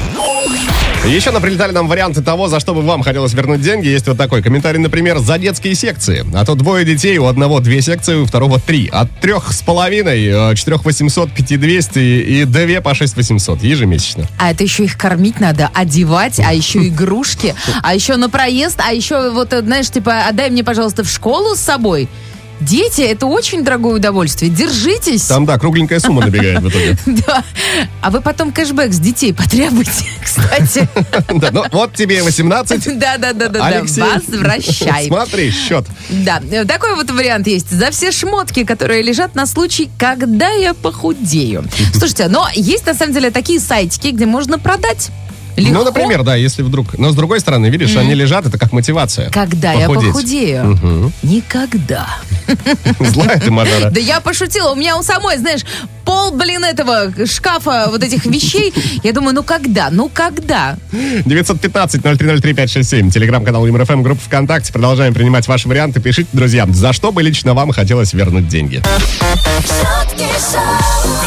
Еще 1.06 1.32
нам 1.32 1.42
прилетали 1.42 1.72
нам 1.72 1.88
варианты 1.88 2.22
того, 2.22 2.48
за 2.48 2.60
что 2.60 2.74
бы 2.74 2.82
вам 2.82 3.04
хотелось 3.04 3.34
вернуть 3.34 3.62
деньги. 3.62 3.88
Есть 3.88 4.08
вот 4.08 4.18
такой 4.18 4.42
комментарий, 4.42 4.80
например, 4.80 5.20
за 5.20 5.38
детские 5.38 5.76
секции. 5.76 6.26
А 6.34 6.44
то 6.44 6.56
двое 6.56 6.84
детей, 6.84 7.18
у 7.20 7.26
одного 7.26 7.60
две 7.60 7.82
секции, 7.82 8.16
у 8.16 8.26
второго 8.26 8.60
три. 8.60 8.90
От 8.92 9.10
трех 9.22 9.54
с 9.54 9.62
половиной, 9.62 10.52
э, 10.52 10.56
четырех 10.56 10.84
восемьсот, 10.84 11.32
пяти 11.32 11.58
двести 11.58 12.00
и 12.00 12.44
две 12.44 12.82
по 12.82 12.96
шесть 12.96 13.16
восемьсот 13.16 13.64
ежемесячно. 13.64 14.28
А 14.40 14.52
это 14.52 14.64
еще 14.64 14.84
их 14.84 14.98
кормить 14.98 15.40
надо, 15.40 15.70
одевать, 15.74 16.40
а 16.40 16.54
еще 16.54 16.88
игрушки, 16.88 17.56
а 17.82 17.94
еще 17.94 18.18
на 18.18 18.30
проезд, 18.30 18.82
а 18.86 18.92
еще 18.92 19.30
вот, 19.30 19.54
э, 19.54 19.62
знаешь, 19.62 19.90
типа, 19.90 20.24
отдай 20.28 20.50
мне, 20.50 20.64
пожалуйста, 20.64 21.04
в 21.04 21.10
школу 21.10 21.56
с 21.56 21.60
собой. 21.60 22.10
Дети, 22.62 23.02
это 23.02 23.26
очень 23.26 23.64
дорогое 23.64 23.96
удовольствие. 23.96 24.50
Держитесь. 24.52 25.24
Там, 25.24 25.46
да, 25.46 25.58
кругленькая 25.58 26.00
сумма 26.00 26.22
набегает 26.22 26.62
в 26.62 26.70
итоге. 26.70 26.98
Да. 27.26 27.44
А 28.02 28.12
вы 28.12 28.22
потом 28.22 28.52
кэшбэк 28.52 28.94
с 28.94 29.00
детей 29.00 29.34
потребуйте, 29.34 30.06
кстати. 30.24 30.88
Да, 31.36 31.50
ну, 31.52 31.64
вот 31.72 31.94
тебе 31.94 32.24
18. 32.24 33.00
Да, 33.00 33.18
да, 33.18 33.34
да, 33.34 33.48
да, 33.48 33.60
да. 33.60 33.66
Алексей, 33.66 34.02
Возвращай. 34.02 35.08
Смотри, 35.08 35.52
счет. 35.52 35.86
Да, 36.10 36.42
э, 36.52 36.66
такой 36.66 36.96
вот 36.96 37.10
вариант 37.12 37.48
есть. 37.48 37.70
За 37.70 37.92
все 37.92 38.12
шмотки, 38.12 38.64
которые 38.64 39.02
лежат 39.02 39.36
на 39.36 39.46
случай, 39.46 39.90
когда 39.98 40.50
я 40.50 40.74
похудею. 40.74 41.66
Слушайте, 41.94 42.28
но 42.28 42.48
есть 42.54 42.86
на 42.86 42.94
самом 42.94 43.14
деле 43.14 43.32
такие 43.32 43.60
сайтики, 43.60 44.08
где 44.10 44.26
можно 44.26 44.60
продать. 44.60 45.12
Легко. 45.56 45.74
Ну, 45.74 45.84
например, 45.86 46.24
да, 46.24 46.36
если 46.36 46.64
вдруг... 46.64 46.98
Но 46.98 47.12
с 47.12 47.16
другой 47.16 47.40
стороны, 47.40 47.68
видишь, 47.68 47.96
они 47.96 48.14
лежат, 48.14 48.46
это 48.46 48.58
как 48.58 48.72
мотивация. 48.74 49.30
Когда 49.30 49.72
я 49.74 49.88
Похудеть. 49.88 50.12
похудею? 50.14 51.12
Никогда. 51.24 52.08
Злая 53.00 53.40
ты, 53.40 53.52
Мажара. 53.52 53.90
Да 53.90 54.00
я 54.00 54.20
пошутила, 54.20 54.72
у 54.72 54.76
меня 54.76 54.98
у 54.98 55.04
самой, 55.04 55.38
знаешь, 55.38 55.62
пол, 56.04 56.32
блин, 56.32 56.64
этого 56.64 57.12
шкафа 57.26 57.88
вот 57.90 58.04
этих 58.04 58.26
вещей. 58.26 58.74
Я 59.04 59.14
думаю, 59.14 59.34
ну 59.34 59.44
когда, 59.44 59.90
ну 59.92 60.10
когда? 60.14 60.78
915-0303-567. 60.92 63.12
Телеграм-канал 63.12 63.66
Юмор 63.66 63.88
ФМ, 63.88 64.02
группа 64.02 64.22
ВКонтакте. 64.22 64.74
Продолжаем 64.74 65.14
принимать 65.14 65.48
ваши 65.48 65.68
варианты. 65.68 66.00
Пишите, 66.00 66.30
друзья, 66.34 66.66
за 66.70 66.94
что 66.94 67.12
бы 67.12 67.24
лично 67.24 67.54
вам 67.54 67.72
хотелось 67.72 68.14
вернуть 68.14 68.48
деньги. 68.48 68.82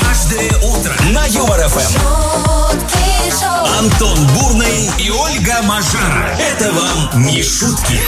Каждое 0.00 0.48
утро 0.62 0.94
на 1.12 1.26
Юмор 1.26 1.60
ФМ. 1.68 1.78
шутки 1.78 1.98
шоу, 2.04 3.07
Антон 3.78 4.18
Бурный 4.34 4.90
и 4.98 5.08
Ольга 5.08 5.62
Мажара. 5.62 6.36
Это 6.36 6.72
вам 6.72 7.24
не 7.24 7.44
шутки. 7.44 8.00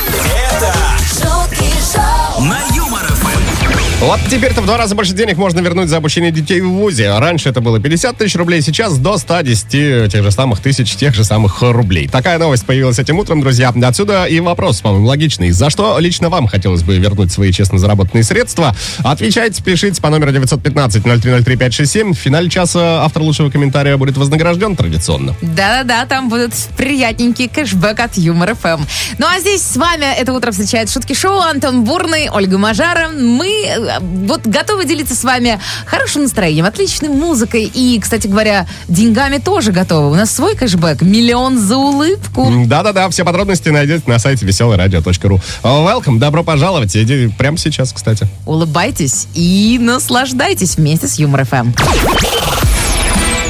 Это 0.50 0.74
шутки 0.98 1.72
шоу, 1.94 2.42
на 2.42 2.58
Юмор 2.74 3.06
ФМ. 3.06 3.69
Вот 4.00 4.18
теперь-то 4.30 4.62
в 4.62 4.64
два 4.64 4.78
раза 4.78 4.94
больше 4.94 5.12
денег 5.12 5.36
можно 5.36 5.60
вернуть 5.60 5.90
за 5.90 5.98
обучение 5.98 6.30
детей 6.30 6.62
в 6.62 6.70
ВУЗе. 6.70 7.18
Раньше 7.18 7.50
это 7.50 7.60
было 7.60 7.78
50 7.78 8.16
тысяч 8.16 8.34
рублей, 8.34 8.62
сейчас 8.62 8.96
до 8.96 9.18
110 9.18 10.10
тех 10.10 10.24
же 10.24 10.30
самых 10.30 10.60
тысяч, 10.60 10.96
тех 10.96 11.14
же 11.14 11.22
самых 11.22 11.60
рублей. 11.60 12.08
Такая 12.08 12.38
новость 12.38 12.64
появилась 12.64 12.98
этим 12.98 13.18
утром, 13.18 13.42
друзья. 13.42 13.74
Отсюда 13.82 14.24
и 14.24 14.40
вопрос, 14.40 14.80
по-моему, 14.80 15.06
логичный. 15.06 15.50
За 15.50 15.68
что 15.68 15.98
лично 15.98 16.30
вам 16.30 16.46
хотелось 16.46 16.82
бы 16.82 16.96
вернуть 16.96 17.30
свои 17.30 17.52
честно 17.52 17.78
заработанные 17.78 18.24
средства? 18.24 18.74
Отвечайте, 19.04 19.62
пишите 19.62 20.00
по 20.00 20.08
номеру 20.08 20.32
915-0303-567. 20.32 22.14
В 22.14 22.16
финале 22.16 22.48
часа 22.48 23.04
автор 23.04 23.22
лучшего 23.22 23.50
комментария 23.50 23.98
будет 23.98 24.16
вознагражден 24.16 24.76
традиционно. 24.76 25.36
Да-да-да, 25.42 26.06
там 26.06 26.30
будет 26.30 26.54
приятненький 26.78 27.48
кэшбэк 27.48 28.00
от 28.00 28.16
Юмор 28.16 28.54
ФМ. 28.54 28.82
Ну 29.18 29.26
а 29.26 29.38
здесь 29.40 29.60
с 29.60 29.76
вами 29.76 30.06
это 30.18 30.32
утро 30.32 30.52
встречает 30.52 30.88
шутки 30.88 31.12
шоу 31.12 31.40
Антон 31.40 31.84
Бурный, 31.84 32.30
Ольга 32.30 32.56
Мажара. 32.56 33.10
Мы 33.10 33.66
э, 33.66 33.89
вот 34.00 34.46
готовы 34.46 34.84
делиться 34.84 35.14
с 35.14 35.24
вами 35.24 35.60
хорошим 35.86 36.22
настроением, 36.22 36.66
отличной 36.66 37.08
музыкой 37.08 37.64
и, 37.64 37.98
кстати 38.00 38.26
говоря, 38.26 38.66
деньгами 38.88 39.38
тоже 39.38 39.72
готовы. 39.72 40.10
У 40.10 40.14
нас 40.14 40.30
свой 40.30 40.54
кэшбэк. 40.54 41.02
Миллион 41.02 41.58
за 41.58 41.76
улыбку. 41.76 42.52
Да-да-да, 42.66 43.08
все 43.10 43.24
подробности 43.24 43.68
найдете 43.70 44.04
на 44.06 44.18
сайте 44.18 44.46
веселорадио.ру. 44.46 45.40
Welcome, 45.62 46.18
добро 46.18 46.44
пожаловать. 46.44 46.96
Иди 46.96 47.28
прямо 47.28 47.58
сейчас, 47.58 47.92
кстати. 47.92 48.26
Улыбайтесь 48.46 49.26
и 49.34 49.78
наслаждайтесь 49.80 50.76
вместе 50.76 51.08
с 51.08 51.18
Юмор 51.18 51.44
ФМ. 51.44 51.72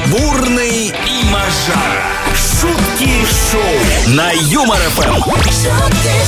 Бурный 0.07 0.87
и 0.87 1.25
Мажара. 1.25 2.11
Шутки 2.59 3.09
шоу 3.51 4.13
на 4.15 4.31
Юмор 4.31 4.77
ФМ. 4.77 5.13
шутки 5.13 5.51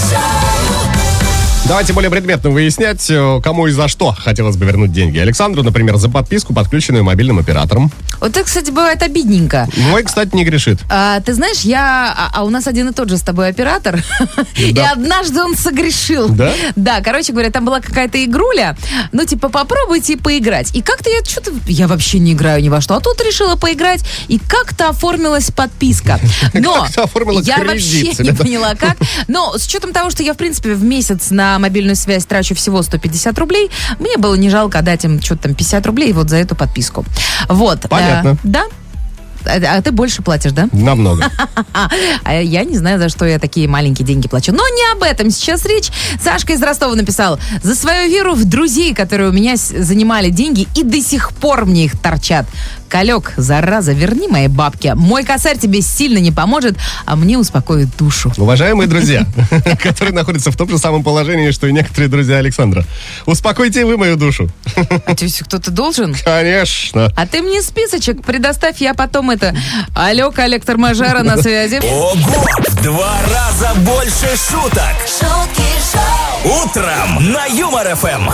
шоу, 0.10 0.83
Давайте 1.66 1.94
более 1.94 2.12
предметно 2.12 2.50
выяснять, 2.50 3.10
э, 3.10 3.40
кому 3.42 3.68
и 3.68 3.72
за 3.72 3.88
что 3.88 4.12
хотелось 4.12 4.58
бы 4.58 4.66
вернуть 4.66 4.92
деньги. 4.92 5.18
Александру, 5.18 5.64
например, 5.64 5.96
за 5.96 6.10
подписку, 6.10 6.54
подключенную 6.54 7.06
мобильным 7.06 7.40
оператором. 7.40 7.90
Вот 8.20 8.32
это, 8.32 8.44
кстати, 8.44 8.70
бывает 8.70 9.02
обидненько. 9.02 9.70
Мой, 9.78 10.04
кстати, 10.04 10.36
не 10.36 10.44
грешит. 10.44 10.80
А, 10.90 11.22
ты 11.22 11.34
знаешь, 11.34 11.62
я... 11.62 12.14
А, 12.18 12.32
а 12.34 12.44
у 12.44 12.50
нас 12.50 12.68
один 12.68 12.90
и 12.90 12.94
тот 12.94 13.10
же 13.10 13.18
с 13.18 13.22
тобой 13.22 13.48
оператор. 13.48 14.04
И 14.58 14.78
однажды 14.78 15.42
он 15.42 15.56
согрешил. 15.56 16.30
Да? 16.30 16.54
Да, 16.76 17.02
короче 17.02 17.32
говоря, 17.32 17.50
там 17.50 17.64
была 17.64 17.80
какая-то 17.80 18.24
игруля. 18.24 18.76
Ну, 19.14 19.26
типа, 19.26 19.48
попробуйте 19.48 20.18
поиграть. 20.18 20.76
И 20.76 20.82
как-то 20.82 21.10
я 21.10 21.24
что-то... 21.24 21.52
Я 21.68 21.88
вообще 21.88 22.20
не 22.20 22.34
играю 22.34 22.62
ни 22.62 22.70
во 22.70 22.82
что. 22.82 22.96
А 22.96 23.00
тут 23.00 23.22
решила 23.22 23.56
поиграть. 23.56 24.04
И 24.28 24.38
как-то 24.38 24.90
оформилась 24.90 25.50
подписка. 25.50 26.20
Но 26.54 26.88
я 27.42 27.58
вообще 27.64 28.12
не 28.20 28.32
да. 28.32 28.44
поняла, 28.44 28.76
как. 28.76 28.98
Но 29.30 29.58
с 29.58 29.66
учетом 29.66 29.94
того, 29.94 30.10
что 30.12 30.24
я, 30.24 30.34
в 30.34 30.38
принципе, 30.38 30.74
в 30.74 30.84
месяц 30.84 31.30
на 31.30 31.53
мобильную 31.60 31.96
связь 31.96 32.26
трачу 32.26 32.56
всего 32.56 32.82
150 32.82 33.38
рублей, 33.40 33.70
мне 34.00 34.18
было 34.18 34.36
не 34.36 34.50
жалко 34.50 34.80
отдать 34.80 35.06
им 35.06 35.22
что-то 35.22 35.44
там 35.44 35.56
50 35.56 35.86
рублей 35.86 36.14
вот 36.14 36.30
за 36.30 36.38
эту 36.38 36.56
подписку. 36.56 37.06
Вот. 37.50 37.82
Понятно. 37.90 38.30
Э, 38.30 38.36
Да. 38.44 38.64
А, 39.46 39.78
а 39.78 39.82
ты 39.82 39.92
больше 39.92 40.22
платишь, 40.22 40.52
да? 40.52 40.68
Намного. 40.72 41.30
А 42.24 42.42
я 42.42 42.64
не 42.64 42.78
знаю, 42.78 43.00
за 43.00 43.10
что 43.10 43.26
я 43.26 43.40
такие 43.40 43.68
маленькие 43.68 44.06
деньги 44.06 44.28
плачу. 44.28 44.52
Но 44.52 44.64
не 44.68 44.92
об 44.94 45.04
этом 45.04 45.30
сейчас 45.30 45.66
речь. 45.66 45.90
Сашка 46.22 46.54
из 46.54 46.62
Ростова 46.62 46.96
написал. 46.96 47.40
За 47.62 47.76
свою 47.76 48.10
веру 48.10 48.34
в 48.34 48.46
друзей, 48.46 48.94
которые 48.94 49.30
у 49.30 49.34
меня 49.34 49.56
занимали 49.56 50.30
деньги, 50.30 50.68
и 50.76 50.84
до 50.84 51.02
сих 51.02 51.34
пор 51.34 51.66
мне 51.66 51.86
их 51.86 52.00
торчат. 52.00 52.46
Калек, 52.94 53.34
зараза, 53.38 53.92
верни 53.92 54.28
мои 54.28 54.48
бабки. 54.48 54.94
Мой 54.96 55.24
косарь 55.24 55.58
тебе 55.58 55.82
сильно 55.82 56.20
не 56.20 56.32
поможет, 56.32 56.78
а 57.06 57.16
мне 57.16 57.40
успокоит 57.40 57.90
душу. 57.98 58.32
Уважаемые 58.38 58.88
друзья, 58.88 59.26
которые 59.82 60.14
находятся 60.14 60.52
в 60.52 60.56
том 60.56 60.70
же 60.70 60.78
самом 60.78 61.04
положении, 61.04 61.50
что 61.50 61.66
и 61.66 61.74
некоторые 61.74 62.08
друзья 62.08 62.38
Александра, 62.38 62.86
успокойте 63.26 63.84
вы 63.86 63.98
мою 63.98 64.16
душу. 64.16 64.48
А 64.76 65.16
есть 65.18 65.40
кто-то 65.40 65.72
должен? 65.72 66.16
Конечно. 66.24 67.12
А 67.16 67.26
ты 67.26 67.42
мне 67.42 67.64
списочек 67.64 68.24
предоставь, 68.24 68.80
я 68.80 68.94
потом 68.94 69.33
это... 69.34 69.56
Алло, 69.96 70.32
коллектор 70.32 70.78
Мажара 70.78 71.24
на 71.24 71.38
связи. 71.38 71.80
Ого! 71.84 72.16
В 72.68 72.82
два 72.82 73.14
раза 73.34 73.74
больше 73.80 74.30
шуток. 74.50 74.96
шутки 75.08 75.70
шоу, 75.92 76.23
Утром 76.44 77.32
на 77.32 77.46
Юмор 77.46 77.96
ФМ. 77.96 78.30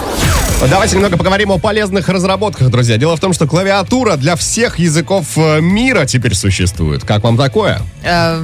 Давайте 0.69 0.95
немного 0.97 1.15
поговорим 1.15 1.51
о 1.51 1.57
полезных 1.57 2.09
разработках, 2.09 2.69
друзья. 2.69 2.97
Дело 2.97 3.15
в 3.15 3.19
том, 3.21 3.31
что 3.31 3.47
клавиатура 3.47 4.17
для 4.17 4.35
всех 4.35 4.77
языков 4.77 5.25
э, 5.37 5.61
мира 5.61 6.05
теперь 6.05 6.35
существует. 6.35 7.05
Как 7.05 7.23
вам 7.23 7.37
такое? 7.37 7.81
Э, 8.03 8.43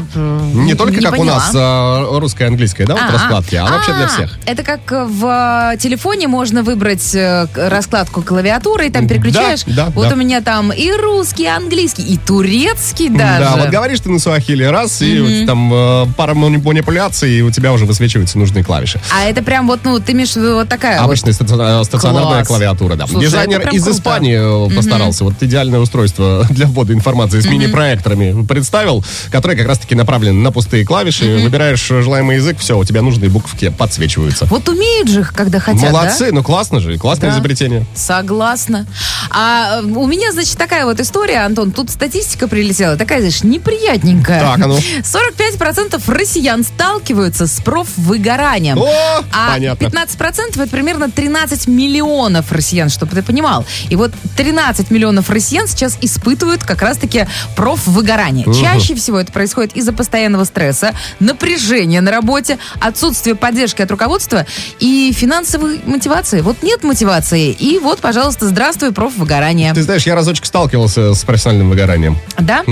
Не 0.54 0.76
только 0.76 1.02
как 1.02 1.18
у 1.20 1.24
нас 1.26 1.52
э, 1.54 2.06
русская 2.20 2.46
и 2.46 2.48
английская, 2.48 2.86
да, 2.86 2.94
вот 2.94 3.04
А, 3.10 3.12
раскладки, 3.12 3.56
а 3.56 3.66
вообще 3.66 3.94
для 3.94 4.08
всех. 4.08 4.40
Это 4.46 4.64
как 4.64 4.80
в 4.92 5.74
э, 5.74 5.78
телефоне 5.78 6.30
можно 6.30 6.64
выбрать 6.64 7.14
раскладку 7.56 8.22
клавиатуры, 8.22 8.88
и 8.88 8.90
там 8.92 9.08
переключаешь. 9.10 9.64
да, 9.66 9.88
вот 9.88 10.08
да. 10.08 10.14
у 10.16 10.18
меня 10.18 10.40
там 10.42 10.72
и 10.72 10.92
русский, 10.94 11.44
и 11.44 11.48
английский, 11.48 12.04
и 12.04 12.18
турецкий 12.18 13.10
даже. 13.10 13.44
Да, 13.44 13.56
вот 13.58 13.70
говоришь 13.70 14.00
ты 14.00 14.10
на 14.10 14.20
суахили 14.20 14.64
раз, 14.64 15.02
и 15.02 15.20
вот 15.20 15.48
там 15.48 15.74
э, 15.74 16.06
пара 16.16 16.34
мани- 16.34 16.60
манипуляций, 16.64 17.30
и 17.40 17.42
у 17.42 17.52
тебя 17.52 17.74
уже 17.74 17.86
высвечиваются 17.86 18.38
нужные 18.38 18.64
клавиши. 18.64 19.02
А 19.14 19.26
это 19.26 19.42
прям 19.44 19.55
вот, 19.64 19.82
ну, 19.84 20.00
ты 20.00 20.12
имеешь 20.14 20.36
вот 20.36 20.68
такая 20.70 21.00
вот. 21.00 21.06
Обычная 21.06 21.34
стациона- 21.34 21.84
стационарная 21.84 22.36
Класс. 22.38 22.48
клавиатура, 22.48 22.96
да. 22.96 23.08
Слушай, 23.08 23.26
Дизайнер 23.28 23.62
прям 23.62 23.76
из 23.76 23.84
круто. 23.84 23.98
Испании 23.98 24.68
э, 24.72 24.76
постарался. 24.76 25.24
Вот 25.24 25.34
идеальное 25.42 25.80
устройство 25.80 26.46
для 26.50 26.68
ввода 26.68 26.94
информации 26.94 27.40
с 27.40 27.46
мини-проекторами 27.46 28.46
представил, 28.46 29.04
которое 29.32 29.56
как 29.58 29.68
раз-таки 29.68 29.96
направлено 29.96 30.40
на 30.42 30.52
пустые 30.52 30.86
клавиши. 30.86 31.38
Выбираешь 31.44 31.90
э, 31.92 32.02
желаемый 32.02 32.38
язык, 32.38 32.58
все, 32.60 32.78
у 32.78 32.84
тебя 32.84 33.02
нужные 33.02 33.30
буковки 33.30 33.70
подсвечиваются. 33.70 34.46
Вот 34.46 34.68
умеют 34.70 35.10
же, 35.10 35.24
когда 35.24 35.60
хотят, 35.60 35.92
Молодцы, 35.92 36.32
ну 36.32 36.44
классно 36.44 36.80
же, 36.80 36.98
классное 36.98 37.30
Да. 37.30 37.36
изобретение. 37.36 37.82
да? 37.82 37.86
Согласна. 37.96 38.86
А 39.30 39.82
э, 39.82 39.84
у 39.84 40.08
меня, 40.08 40.32
значит, 40.32 40.58
такая 40.58 40.86
вот 40.86 41.00
история, 41.00 41.40
Антон, 41.46 41.72
тут 41.72 41.90
статистика 41.90 42.48
прилетела, 42.48 42.96
такая, 42.98 43.20
знаешь, 43.20 43.44
неприятненькая. 43.44 44.40
Так, 44.40 44.60
а 44.62 44.68
ну. 44.68 44.78
45% 45.48 46.02
россиян 46.08 46.64
сталкиваются 46.64 47.48
с 47.48 47.60
профвыгоранием. 47.62 48.78
О, 48.80 48.88
А 49.34 49.45
понятно. 49.54 49.86
15% 49.86 50.62
это 50.62 50.68
примерно 50.68 51.10
13 51.10 51.68
миллионов 51.68 52.52
россиян, 52.52 52.90
чтобы 52.90 53.16
ты 53.16 53.24
понимал. 53.24 53.66
И 53.90 53.96
вот 53.96 54.12
13 54.38 54.92
миллионов 54.92 55.30
россиян 55.30 55.68
сейчас 55.68 55.98
испытывают 56.02 56.64
как 56.64 56.82
раз-таки 56.82 57.28
профвыгорание. 57.56 58.46
Чаще 58.54 58.96
всего 58.96 59.20
это 59.20 59.32
происходит 59.32 59.76
из-за 59.76 59.94
постоянного 59.94 60.44
стресса, 60.44 60.94
напряжения 61.20 62.02
на 62.02 62.12
работе, 62.12 62.58
отсутствия 62.80 63.36
поддержки 63.36 63.82
от 63.82 63.92
руководства 63.92 64.46
и 64.80 65.14
финансовой 65.16 65.82
мотивации. 65.86 66.42
Вот 66.42 66.64
нет 66.64 66.84
мотивации, 66.84 67.52
и 67.52 67.80
вот, 67.80 68.00
пожалуйста, 68.00 68.48
здравствуй, 68.48 68.92
профвыгорание. 68.92 69.74
Ты 69.74 69.84
знаешь, 69.84 70.06
я 70.06 70.16
разочек 70.16 70.46
сталкивался 70.46 71.14
с 71.14 71.24
профессиональным 71.24 71.70
выгоранием. 71.70 72.18
Да? 72.40 72.64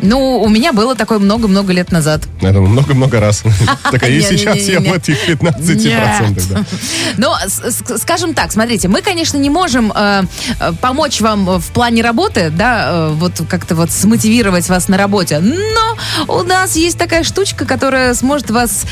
Ну, 0.00 0.40
у 0.42 0.48
меня 0.48 0.72
было 0.72 0.94
такое 0.94 1.18
много-много 1.18 1.72
лет 1.72 1.90
назад. 1.92 2.22
Это 2.42 2.60
много-много 2.60 3.18
раз. 3.20 3.42
Такая, 3.90 4.10
и 4.10 4.20
сейчас 4.20 4.58
я 4.58 4.80
в 4.80 4.92
этих 4.92 5.16
15%. 5.28 6.42
да. 6.50 6.64
Но, 7.16 7.36
с- 7.46 7.62
с- 7.72 7.98
скажем 8.02 8.34
так, 8.34 8.52
смотрите, 8.52 8.88
мы, 8.88 9.00
конечно, 9.02 9.38
не 9.38 9.48
можем 9.50 9.92
э, 9.94 10.22
э, 10.60 10.72
помочь 10.80 11.20
вам 11.20 11.46
в 11.60 11.66
плане 11.72 12.02
работы, 12.02 12.50
да, 12.50 12.88
э, 12.90 13.12
вот 13.14 13.32
как-то 13.48 13.74
вот 13.74 13.90
смотивировать 13.90 14.68
вас 14.68 14.88
на 14.88 14.98
работе, 14.98 15.38
но 15.40 15.96
у 16.28 16.42
нас 16.42 16.76
есть 16.76 16.98
такая 16.98 17.22
штучка, 17.22 17.64
которая 17.64 18.12
сможет 18.14 18.50
вас 18.50 18.84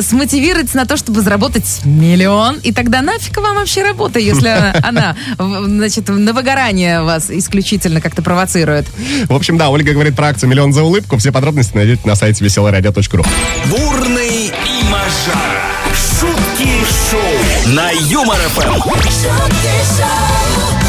смотивировать 0.00 0.74
на 0.74 0.84
то, 0.84 0.96
чтобы 0.96 1.20
заработать 1.22 1.80
миллион, 1.84 2.56
и 2.62 2.72
тогда 2.72 3.00
нафиг 3.02 3.36
вам 3.38 3.56
вообще 3.56 3.82
работа, 3.82 4.18
если 4.18 4.48
она, 4.86 5.16
значит, 5.38 6.08
на 6.08 6.32
выгорание 6.32 7.02
вас 7.02 7.30
исключительно 7.30 8.00
как-то 8.00 8.22
провоцирует. 8.22 8.86
В 9.28 9.34
общем, 9.34 9.56
да, 9.58 9.70
Ольга 9.70 9.92
говорит 9.92 10.14
про 10.16 10.28
акцию 10.28 10.41
«Миллион 10.46 10.72
за 10.72 10.82
улыбку». 10.82 11.16
Все 11.18 11.32
подробности 11.32 11.76
найдете 11.76 12.02
на 12.04 12.14
сайте 12.14 12.44
веселорадио.ру. 12.44 13.24
Бурный 13.66 14.46
и 14.46 14.84
Мажара. 14.90 15.72
Шутки 16.20 16.68
шоу 17.10 17.74
на 17.74 17.90
Юмор 17.90 18.38
ФМ. 18.38 18.74
шутки 18.82 19.10
шоу, 19.96 20.81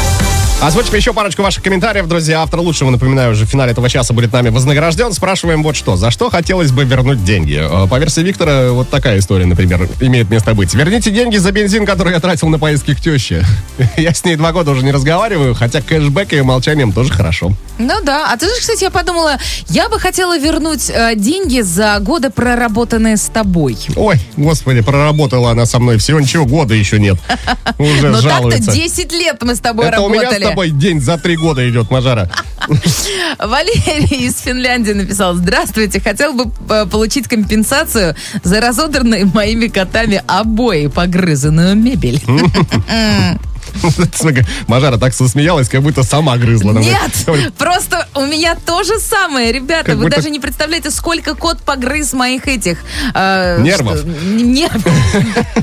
Озвучим 0.64 0.94
еще 0.94 1.12
парочку 1.12 1.42
ваших 1.42 1.62
комментариев, 1.62 2.06
друзья. 2.06 2.40
Автор 2.40 2.60
лучшего, 2.60 2.88
напоминаю, 2.88 3.32
уже 3.32 3.44
в 3.44 3.50
финале 3.50 3.72
этого 3.72 3.90
часа 3.90 4.14
будет 4.14 4.32
нами 4.32 4.48
вознагражден. 4.48 5.12
Спрашиваем 5.12 5.62
вот 5.62 5.76
что. 5.76 5.96
За 5.96 6.10
что 6.10 6.30
хотелось 6.30 6.72
бы 6.72 6.84
вернуть 6.84 7.22
деньги? 7.22 7.58
Э, 7.60 7.86
По 7.86 7.98
версии 7.98 8.22
Виктора, 8.22 8.70
вот 8.72 8.88
такая 8.88 9.18
история, 9.18 9.44
например, 9.44 9.86
имеет 10.00 10.30
место 10.30 10.54
быть. 10.54 10.72
Верните 10.72 11.10
деньги 11.10 11.36
за 11.36 11.52
бензин, 11.52 11.84
который 11.84 12.14
я 12.14 12.20
тратил 12.20 12.48
на 12.48 12.58
поездки 12.58 12.94
к 12.94 13.00
теще. 13.02 13.44
Я 13.98 14.14
с 14.14 14.24
ней 14.24 14.36
два 14.36 14.52
года 14.52 14.70
уже 14.70 14.82
не 14.82 14.90
разговариваю, 14.90 15.54
хотя 15.54 15.82
кэшбэк 15.82 16.32
и 16.32 16.40
молчанием 16.40 16.92
тоже 16.92 17.12
хорошо. 17.12 17.52
Ну 17.78 17.94
да, 18.02 18.32
а 18.32 18.36
ты 18.38 18.46
же, 18.46 18.52
кстати, 18.58 18.84
я 18.84 18.90
подумала, 18.90 19.36
я 19.68 19.88
бы 19.90 19.98
хотела 19.98 20.38
вернуть 20.38 20.88
э, 20.88 21.14
деньги 21.16 21.60
за 21.60 21.98
годы, 22.00 22.30
проработанные 22.30 23.16
с 23.18 23.26
тобой. 23.26 23.76
Ой, 23.96 24.16
господи, 24.36 24.80
проработала 24.80 25.50
она 25.50 25.66
со 25.66 25.78
мной 25.78 25.98
всего 25.98 26.20
ничего, 26.20 26.46
года 26.46 26.72
еще 26.72 26.98
нет. 26.98 27.18
Уже 27.78 28.08
Но 28.08 28.22
так-то 28.22 28.28
жалуется. 28.30 28.70
10 28.72 29.12
лет 29.12 29.42
мы 29.42 29.56
с 29.56 29.60
тобой 29.60 29.86
Это 29.88 30.00
у 30.00 30.08
меня 30.08 30.22
работали. 30.22 30.44
с 30.44 30.46
тобой 30.54 30.70
день 30.70 31.00
за 31.00 31.18
три 31.18 31.36
года 31.36 31.68
идет, 31.68 31.90
Мажара. 31.90 32.30
Валерий 33.38 34.28
из 34.28 34.38
Финляндии 34.38 34.92
написал, 34.92 35.34
здравствуйте, 35.34 36.00
хотел 36.00 36.32
бы 36.32 36.50
э, 36.70 36.86
получить 36.86 37.26
компенсацию 37.26 38.14
за 38.44 38.60
разодранные 38.60 39.24
моими 39.24 39.66
котами 39.66 40.22
обои, 40.26 40.86
погрызанную 40.86 41.74
мебель. 41.74 42.22
Мажара 44.66 44.96
так 44.98 45.12
засмеялась, 45.14 45.68
как 45.68 45.82
будто 45.82 46.02
сама 46.02 46.36
грызла. 46.36 46.72
Нет, 46.72 46.98
просто 47.58 48.06
у 48.14 48.20
меня 48.26 48.56
то 48.64 48.82
же 48.82 48.98
самое, 48.98 49.52
ребята. 49.52 49.86
Как 49.86 49.96
Вы 49.96 50.04
будто- 50.04 50.16
даже 50.16 50.30
не 50.30 50.40
представляете, 50.40 50.90
сколько 50.90 51.34
кот 51.34 51.60
погрыз 51.62 52.12
моих 52.12 52.46
этих... 52.48 52.78
э, 53.14 53.60
Нервов. 53.62 53.98
что- 53.98 54.06
Нервов. 54.08 54.84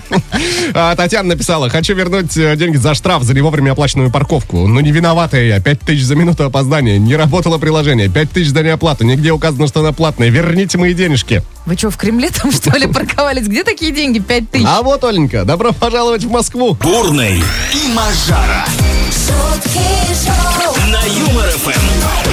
А, 0.73 0.95
Татьяна 0.95 1.29
написала, 1.29 1.69
хочу 1.69 1.93
вернуть 1.93 2.35
э, 2.37 2.55
деньги 2.55 2.77
за 2.77 2.93
штраф 2.93 3.23
за 3.23 3.33
невовремя 3.33 3.71
оплаченную 3.71 4.09
парковку. 4.11 4.67
Но 4.67 4.81
не 4.81 4.91
виновата 4.91 5.37
я. 5.39 5.59
Пять 5.59 5.81
тысяч 5.81 6.03
за 6.03 6.15
минуту 6.15 6.43
опоздания. 6.45 6.97
Не 6.97 7.15
работало 7.15 7.57
приложение. 7.57 8.09
Пять 8.09 8.31
тысяч 8.31 8.49
за 8.51 8.63
неоплату. 8.63 9.03
Нигде 9.03 9.31
указано, 9.31 9.67
что 9.67 9.81
она 9.81 9.91
платная. 9.91 10.29
Верните 10.29 10.77
мои 10.77 10.93
денежки. 10.93 11.43
Вы 11.65 11.77
что, 11.77 11.91
в 11.91 11.97
Кремле 11.97 12.29
там, 12.29 12.51
что 12.51 12.75
ли, 12.77 12.87
парковались? 12.87 13.47
Где 13.47 13.63
такие 13.63 13.91
деньги? 13.91 14.19
Пять 14.19 14.49
тысяч? 14.49 14.65
А 14.67 14.81
вот, 14.81 15.03
Оленька, 15.03 15.45
добро 15.45 15.71
пожаловать 15.71 16.23
в 16.23 16.31
Москву. 16.31 16.73
Бурный 16.75 17.37
и 17.73 17.87
Мажара 17.93 18.65
шутки 19.11 19.79
шоу, 20.23 20.75
на 20.89 21.03
Юмор 21.05 21.49
ФМ. 21.49 22.30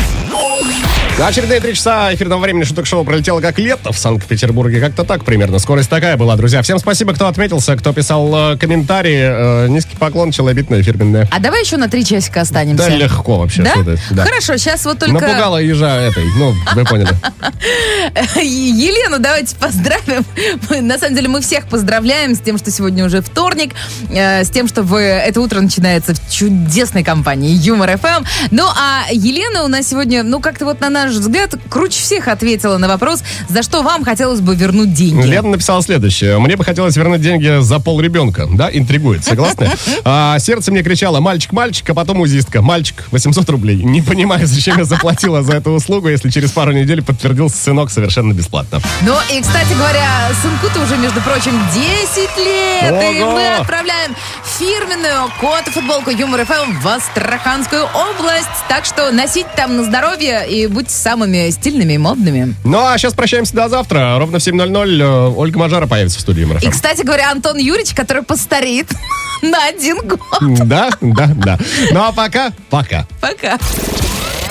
Очередные 1.27 1.61
три 1.61 1.75
часа 1.75 2.15
эфирного 2.15 2.41
времени 2.41 2.63
шуток 2.63 2.87
шоу 2.87 3.05
пролетело 3.05 3.41
как 3.41 3.59
лето 3.59 3.93
в 3.93 3.99
Санкт-Петербурге. 3.99 4.81
Как-то 4.81 5.05
так 5.05 5.25
примерно. 5.25 5.59
Скорость 5.59 5.91
такая 5.91 6.17
была, 6.17 6.37
друзья. 6.37 6.63
Всем 6.63 6.79
спасибо, 6.79 7.13
кто 7.13 7.27
отметился, 7.27 7.77
кто 7.77 7.93
писал 7.93 8.53
э, 8.53 8.57
комментарии. 8.57 9.65
Э, 9.65 9.69
низкий 9.69 9.97
поклон, 9.97 10.31
челобитное, 10.31 10.83
фирменное. 10.83 11.29
А 11.31 11.41
давай 11.41 11.63
еще 11.63 11.77
на 11.77 11.89
три 11.89 12.05
часика 12.05 12.43
останемся. 12.43 12.89
Да, 12.89 12.97
легко 12.97 13.39
вообще. 13.39 13.63
Да? 13.63 13.75
да. 14.11 14.25
Хорошо, 14.25 14.57
сейчас 14.57 14.85
вот 14.85 15.01
только... 15.01 15.15
Напугала 15.21 15.59
ежа 15.59 15.97
этой. 15.97 16.25
Ну, 16.37 16.55
вы 16.75 16.85
поняли. 16.85 17.11
Елену 18.41 19.19
давайте 19.19 19.57
поздравим. 19.57 20.25
На 20.71 20.99
самом 20.99 21.17
деле 21.17 21.29
мы 21.29 21.41
всех 21.41 21.67
поздравляем 21.67 22.37
с 22.37 22.39
тем, 22.41 22.57
что 22.59 22.71
сегодня 22.71 23.05
уже 23.05 23.23
вторник, 23.23 23.75
э, 24.11 24.45
с 24.45 24.51
тем, 24.51 24.69
что 24.69 24.83
вы, 24.83 25.01
это 25.01 25.41
утро 25.41 25.61
начинается 25.61 26.15
в 26.15 26.31
чудесной 26.31 27.03
компании 27.03 27.51
Юмор 27.51 27.99
ФМ. 27.99 28.25
Ну 28.53 28.65
а 28.67 29.07
Елена 29.11 29.65
у 29.65 29.69
нас 29.69 29.89
сегодня, 29.89 30.23
ну 30.23 30.41
как-то 30.41 30.65
вот 30.65 30.81
на 30.81 30.89
наш 30.89 31.08
взгляд, 31.17 31.55
круче 31.69 32.01
всех 32.01 32.29
ответила 32.29 32.79
на 32.79 32.89
вопрос, 32.89 33.23
за 33.49 33.63
что 33.63 33.83
вам 33.83 34.05
хотелось 34.05 34.41
бы 34.41 34.55
вернуть 34.55 34.93
деньги. 34.93 35.27
Лена 35.27 35.49
написала 35.49 35.83
следующее. 35.83 36.39
Мне 36.39 36.57
бы 36.57 36.65
хотелось 36.65 36.97
вернуть 36.97 37.21
деньги 37.21 37.61
за 37.61 37.79
пол 37.81 38.01
ребенка. 38.01 38.47
Да, 38.51 38.71
интригует, 38.73 39.25
согласны? 39.25 39.71
А, 40.05 40.39
сердце 40.39 40.71
мне 40.71 40.83
кричало, 40.83 41.21
мальчик, 41.21 41.53
мальчик, 41.53 41.91
а 41.91 41.95
потом 41.95 42.21
узистка. 42.21 42.63
Мальчик, 42.63 43.05
800 43.11 43.49
рублей. 43.51 43.83
Не 43.83 44.01
понимаю, 44.01 44.47
зачем 44.47 44.79
я 44.79 44.85
заплатила 44.85 45.43
за 45.43 45.55
эту 45.55 45.71
услугу, 45.73 46.09
если 46.09 46.31
через 46.31 46.51
пару 46.51 46.73
недель 46.73 47.03
подтвердился 47.03 47.57
сынок 47.57 47.91
совершенно 47.91 48.33
бесплатно. 48.33 48.81
Ну 49.03 49.15
и, 49.33 49.41
кстати 49.41 49.73
говоря, 49.75 50.29
сынку-то 50.43 50.81
уже, 50.81 50.97
между 50.97 51.21
прочим, 51.21 51.53
10 51.75 52.37
лет. 52.39 53.17
И 53.17 53.23
Ого! 53.23 53.33
мы 53.33 53.57
отправляем 53.57 54.15
фирменную 54.59 55.31
кот-футболку 55.41 56.11
Юмор 56.11 56.45
ФМ 56.45 56.81
в 56.81 56.87
Астраханскую 56.87 57.85
область. 57.85 58.49
Так 58.69 58.85
что 58.85 59.11
носить 59.13 59.47
там 59.57 59.77
на 59.77 59.85
здоровье 59.85 60.49
и 60.49 60.67
будьте 60.67 60.95
самыми 60.99 61.51
стильными 61.51 61.95
и 61.95 61.99
модными. 61.99 62.55
Ну, 62.65 62.85
а 62.85 62.97
сейчас 62.99 63.15
прощаемся 63.15 63.55
до 63.55 63.69
завтра. 63.69 64.17
Ровно 64.19 64.39
в 64.39 64.43
7.00 64.43 65.03
э, 65.03 65.35
Ольга 65.37 65.59
Мажара 65.59 65.87
появится 65.87 66.19
в 66.19 66.21
студии 66.23 66.45
Марафон. 66.45 66.69
И, 66.69 66.73
кстати 66.73 67.03
говоря, 67.03 67.31
Антон 67.31 67.57
Юрьевич, 67.59 67.95
который 67.95 68.23
постарит 68.23 68.89
на 69.43 69.67
один 69.67 69.99
год. 70.07 70.21
Да, 70.41 70.91
да, 71.01 71.27
да. 71.35 71.59
Ну, 71.93 72.03
а 72.03 72.13
пока, 72.13 72.53
пока. 72.71 73.07
Пока. 73.21 73.59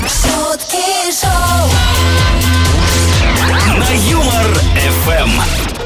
Шутки 0.08 1.12
шоу. 1.12 1.70
На 3.78 3.90
Юмор-ФМ. 4.10 5.77